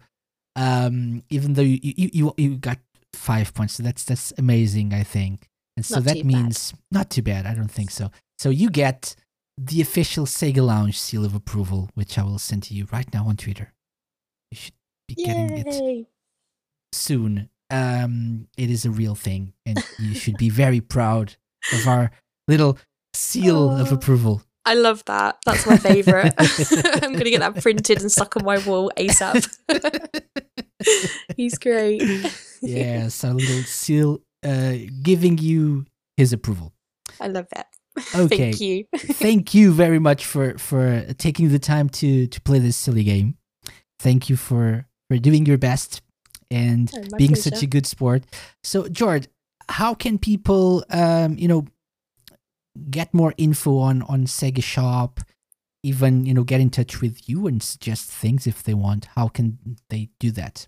[0.55, 2.79] um, even though you you, you, you got
[3.13, 4.93] five points, so that's that's amazing.
[4.93, 5.47] I think,
[5.77, 6.25] and so Not that too bad.
[6.33, 7.45] means not too bad.
[7.45, 8.11] I don't think so.
[8.39, 9.15] So you get
[9.57, 13.25] the official Sega Lounge seal of approval, which I will send to you right now
[13.27, 13.73] on Twitter.
[14.51, 14.73] You should
[15.07, 16.07] be getting it
[16.93, 17.49] soon.
[17.69, 21.35] Um, it is a real thing, and you should be very proud
[21.73, 22.11] of our
[22.47, 22.77] little
[23.13, 23.95] seal of Oh.
[23.95, 24.43] approval.
[24.65, 25.37] I love that.
[25.45, 26.33] That's my favourite.
[27.03, 29.47] I'm gonna get that printed and stuck on my wall ASAP.
[31.37, 32.01] He's great.
[32.61, 35.85] yes, a little seal uh, giving you
[36.17, 36.73] his approval.
[37.19, 37.67] I love that.
[38.15, 38.37] Okay.
[38.37, 38.85] Thank you.
[38.97, 43.35] Thank you very much for for taking the time to to play this silly game.
[43.99, 46.01] Thank you for for doing your best
[46.49, 48.23] and Oh, being such a good sport.
[48.63, 49.27] So, Jord,
[49.69, 51.65] how can people, um, you know,
[52.89, 55.19] get more info on on Sega Shop?
[55.83, 59.05] Even you know, get in touch with you and suggest things if they want.
[59.15, 60.67] How can they do that?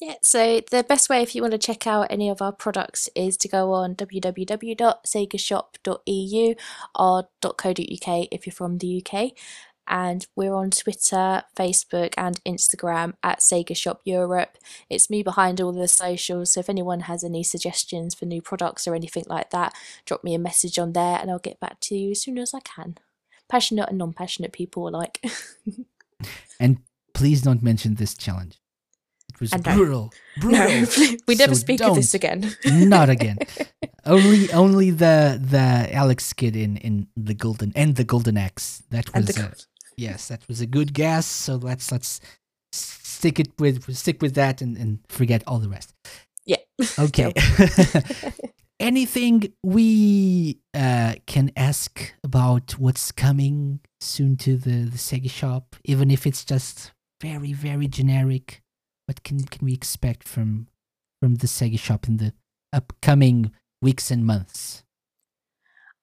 [0.00, 3.08] Yeah, so the best way if you want to check out any of our products
[3.14, 6.54] is to go on www.segashop.eu
[6.94, 9.32] or .co.uk if you're from the UK.
[9.88, 14.58] And we're on Twitter, Facebook, and Instagram at Sega Shop Europe.
[14.90, 18.86] It's me behind all the socials, so if anyone has any suggestions for new products
[18.86, 19.72] or anything like that,
[20.04, 22.52] drop me a message on there and I'll get back to you as soon as
[22.54, 22.96] I can.
[23.48, 25.20] Passionate and non passionate people alike.
[26.58, 26.78] And
[27.14, 28.60] please don't mention this challenge.
[29.34, 30.12] It was And brutal.
[30.40, 30.80] Brutal.
[30.80, 32.54] no, we never So speak of this again.
[32.64, 33.38] Not again.
[34.06, 38.82] only only the the Alex Kidd in in the golden and the Golden Axe.
[38.90, 39.26] That was
[39.96, 41.26] yes, that was a good guess.
[41.26, 42.20] So let's let's
[42.72, 45.94] stick it with stick with that and, and forget all the rest.
[46.44, 46.58] Yeah.
[46.98, 47.32] Okay.
[48.80, 56.10] anything we uh, can ask about what's coming soon to the, the Sega shop, even
[56.10, 58.62] if it's just very, very generic?
[59.06, 60.68] What can, can we expect from
[61.20, 62.32] from the Sega shop in the
[62.72, 64.84] upcoming weeks and months?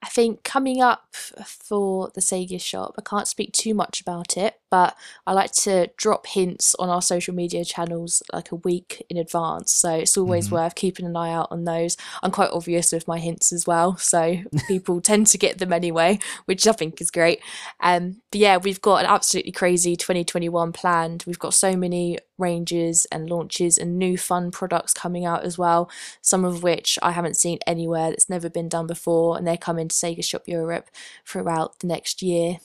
[0.03, 4.55] I think coming up for the Sega shop, I can't speak too much about it,
[4.69, 9.15] but I like to drop hints on our social media channels like a week in
[9.15, 9.71] advance.
[9.71, 10.51] So it's always Mhm.
[10.51, 11.95] worth keeping an eye out on those.
[12.21, 16.19] I'm quite obvious with my hints as well, so people tend to get them anyway,
[16.45, 17.39] which I think is great.
[17.79, 21.23] Um, but yeah, we've got an absolutely crazy 2021 planned.
[21.25, 25.89] We've got so many ranges and launches and new fun products coming out as well
[26.21, 29.89] some of which I haven't seen anywhere that's never been done before, and they're coming
[29.93, 30.89] Sega Shop Europe
[31.25, 32.57] throughout the next year.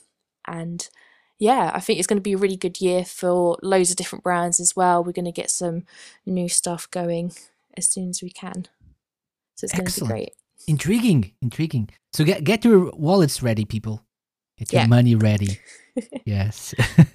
[0.47, 0.89] And
[1.39, 4.25] yeah, I think it's going to be a really good year for loads of different
[4.25, 5.05] brands as well.
[5.05, 5.85] We're going to get some
[6.27, 7.33] new stuff going
[7.77, 8.67] as soon as we can.
[9.55, 10.33] So it's going to be great.
[10.67, 11.91] Intriguing, intriguing.
[12.13, 14.05] So get get your wallets ready, people.
[14.59, 14.87] Get your Yeah.
[14.87, 15.59] money ready.
[16.25, 16.75] yes,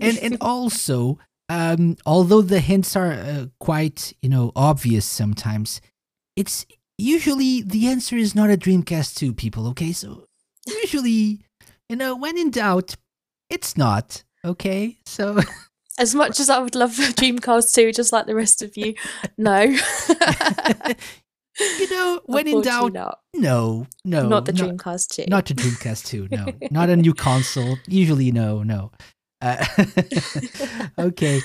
[0.00, 5.80] and and also, um, although the hints are uh, quite you know obvious sometimes,
[6.36, 6.66] it's
[6.98, 9.32] usually the answer is not a Dreamcast two.
[9.32, 9.92] People, okay?
[9.92, 10.26] So
[10.66, 11.40] usually,
[11.88, 12.96] you know, when in doubt,
[13.50, 14.24] it's not.
[14.44, 15.38] Okay, so
[15.98, 18.94] As much as I would love Dreamcast 2, just like the rest of you,
[19.36, 19.60] no.
[21.78, 23.18] you know, when in doubt, not.
[23.34, 25.24] no, no, not the not- Dreamcast 2.
[25.28, 26.46] Not the Dreamcast 2, no.
[26.70, 27.76] Not a new console.
[27.86, 28.90] Usually, no, no.
[29.42, 29.64] Uh,
[30.98, 31.40] okay.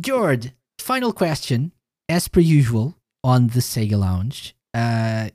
[0.00, 1.70] Jord, final question.
[2.08, 5.30] As per usual on the Sega Lounge, uh,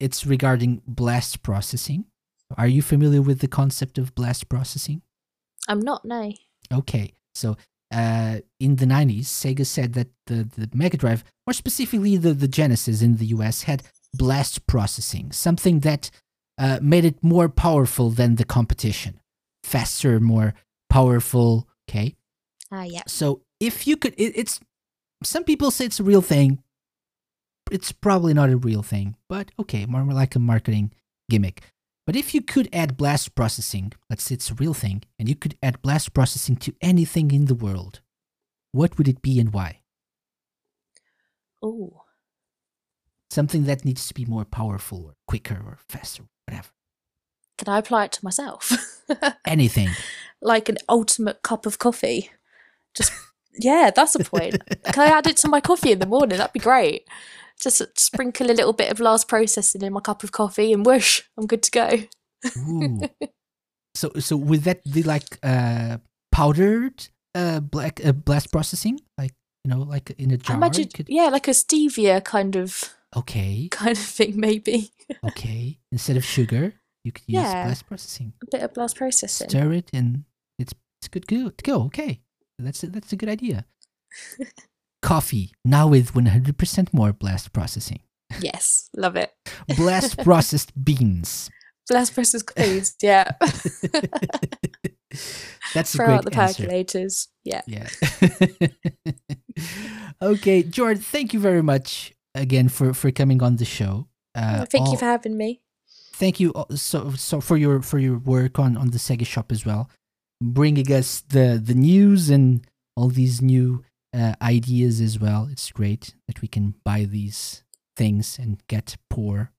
[0.00, 2.06] it's regarding blast processing.
[2.56, 5.02] Are you familiar with the concept of blast processing?
[5.68, 6.32] I'm not, no.
[6.72, 7.56] Okay, so
[7.92, 12.48] uh, in the 90s, Sega said that the, the Mega Drive, or specifically the, the
[12.48, 13.82] Genesis in the US, had
[14.14, 16.10] blast processing, something that
[16.58, 19.20] uh, made it more powerful than the competition.
[19.62, 20.54] Faster, more
[20.90, 22.16] powerful, okay?
[22.70, 23.02] Ah, yeah.
[23.06, 24.60] So if you could, it, it's,
[25.22, 26.62] some people say it's a real thing.
[27.72, 30.92] It's probably not a real thing, but okay, more like a marketing
[31.30, 31.62] gimmick.
[32.06, 35.34] But if you could add blast processing, let's say it's a real thing, and you
[35.36, 38.00] could add blast processing to anything in the world,
[38.72, 39.80] what would it be and why?
[41.62, 42.02] Oh,
[43.30, 46.68] Something that needs to be more powerful or quicker or faster, whatever.
[47.56, 48.70] can I apply it to myself?
[49.46, 49.88] Anything.
[50.42, 52.30] like an ultimate cup of coffee.
[52.94, 53.12] Just
[53.58, 54.62] yeah, that's a point.
[54.84, 56.36] Can I add it to my coffee in the morning?
[56.36, 57.08] That'd be great.
[57.62, 61.22] Just sprinkle a little bit of blast processing in my cup of coffee, and whoosh,
[61.38, 61.88] I'm good to go.
[63.94, 65.98] So so would that be like uh
[66.32, 68.98] powdered uh black uh, blast processing?
[69.18, 69.32] Like
[69.64, 70.56] you know, like in a jar?
[70.56, 74.90] imagine, could- yeah, like a stevia kind of okay, kind of thing, maybe
[75.28, 75.78] okay.
[75.92, 76.72] Instead of sugar,
[77.04, 77.64] you could use Yeah.
[77.66, 78.32] blast processing.
[78.42, 79.50] a bit of blast processing.
[79.50, 80.24] Stir it and
[80.58, 81.82] it's it's good go to go.
[81.92, 82.22] Okay.
[82.58, 83.66] That's a, that's a good idea.
[85.02, 88.00] Coffee now with 100% more blast processing.
[88.40, 89.30] Yes, love it.
[89.76, 91.50] Blast processed beans.
[91.88, 93.30] Blast processed beans, yeah.
[95.74, 96.66] That's a Throw great out the answer.
[96.66, 97.60] percolators, yeah.
[97.66, 97.88] Yeah.
[100.22, 104.08] okay, Jord, thank you very much again for for coming on the show.
[104.34, 105.60] Uh, Thank all- you for having me.
[106.14, 109.52] thank you al- so so for your for your work on on the Sega shop
[109.52, 109.90] as well,
[110.42, 113.82] bringing us the the news and all these new
[114.14, 115.48] uh, ideas as well.
[115.50, 117.64] It's great that we can buy these
[117.96, 119.52] things and get poor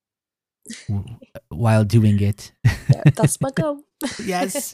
[1.49, 2.53] while doing it.
[2.63, 3.81] Yeah, that's my goal.
[4.23, 4.73] yes,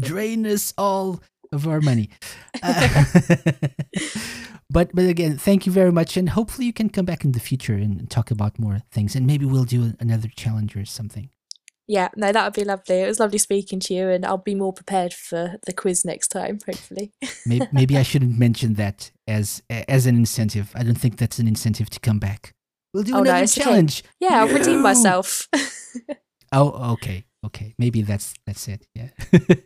[0.00, 1.20] drain us all
[1.52, 2.10] of our money.
[2.60, 3.04] Uh,
[4.70, 7.40] but but again, thank you very much, and hopefully you can come back in the
[7.40, 11.30] future and talk about more things, and maybe we'll do another challenge or something.
[11.88, 13.00] Yeah, no, that would be lovely.
[13.00, 16.28] It was lovely speaking to you, and I'll be more prepared for the quiz next
[16.28, 17.12] time, hopefully.
[17.46, 20.70] Maybe, maybe I shouldn't mention that as as an incentive.
[20.74, 22.52] I don't think that's an incentive to come back.
[22.92, 23.62] We'll do Oh, no, another okay.
[23.62, 24.04] challenge.
[24.20, 25.48] Yeah, I'll redeem myself.
[26.50, 27.74] Oh, okay, okay.
[27.78, 28.86] Maybe that's that's it.
[28.94, 29.10] Yeah.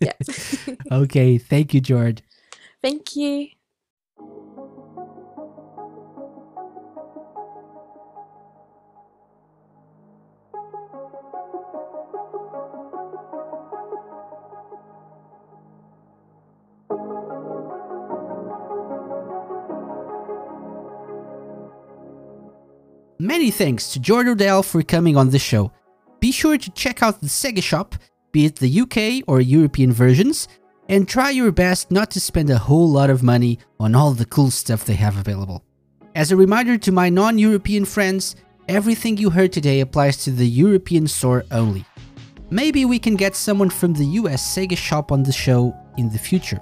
[0.01, 0.15] yeah.
[0.93, 1.39] okay.
[1.39, 2.23] Thank you, Jord.
[2.83, 3.51] Thank you.
[23.33, 25.73] Many thanks to Jord Odell for coming on the show.
[26.21, 27.95] Be sure to check out the Sega shop,
[28.31, 30.49] be it the UK or European versions,
[30.91, 34.27] and try your best not to spend a whole lot of money on all the
[34.27, 35.65] cool stuff they have available.
[36.15, 38.37] As a reminder to my non European friends,
[38.69, 41.87] everything you heard today applies to the European store only.
[42.51, 46.19] Maybe we can get someone from the US Sega shop on the show in the
[46.19, 46.61] future.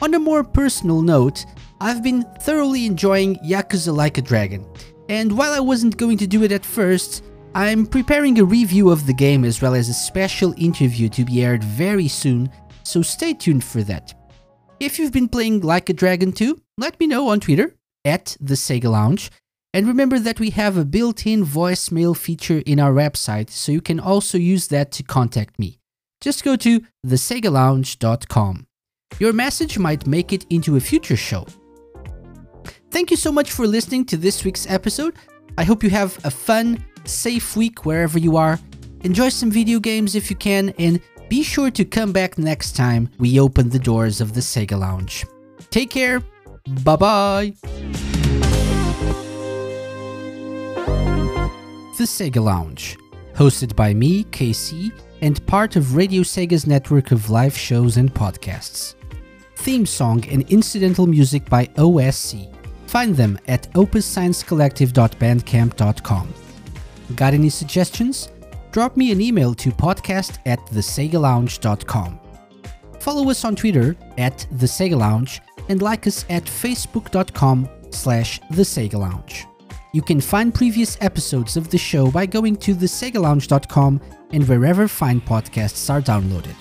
[0.00, 1.44] On a more personal note,
[1.78, 4.64] I've been thoroughly enjoying Yakuza Like a Dragon,
[5.08, 9.06] and while I wasn't going to do it at first, I'm preparing a review of
[9.06, 12.50] the game as well as a special interview to be aired very soon,
[12.82, 14.12] so stay tuned for that.
[14.78, 18.54] If you've been playing Like a Dragon 2, let me know on Twitter, at the
[18.54, 19.30] Sega Lounge,
[19.72, 24.00] and remember that we have a built-in voicemail feature in our website, so you can
[24.00, 25.78] also use that to contact me.
[26.20, 28.66] Just go to thesegalounge.com.
[29.18, 31.46] Your message might make it into a future show.
[32.96, 35.16] Thank you so much for listening to this week's episode.
[35.58, 38.58] I hope you have a fun, safe week wherever you are.
[39.02, 43.10] Enjoy some video games if you can, and be sure to come back next time
[43.18, 45.26] we open the doors of the Sega Lounge.
[45.68, 46.20] Take care.
[46.84, 47.54] Bye bye.
[51.98, 52.96] The Sega Lounge,
[53.34, 54.90] hosted by me, KC,
[55.20, 58.94] and part of Radio Sega's network of live shows and podcasts.
[59.56, 62.55] Theme song and incidental music by OSC.
[62.86, 66.34] Find them at opussciencecollective.bandcamp.com.
[67.14, 68.30] Got any suggestions?
[68.72, 72.20] Drop me an email to podcast at thesegalounge.com.
[73.00, 78.62] Follow us on Twitter at the Sega Lounge and like us at facebook.com slash the
[78.62, 79.46] Sega Lounge.
[79.92, 84.00] You can find previous episodes of the show by going to thesegalounge.com
[84.32, 86.54] and wherever fine podcasts are downloaded.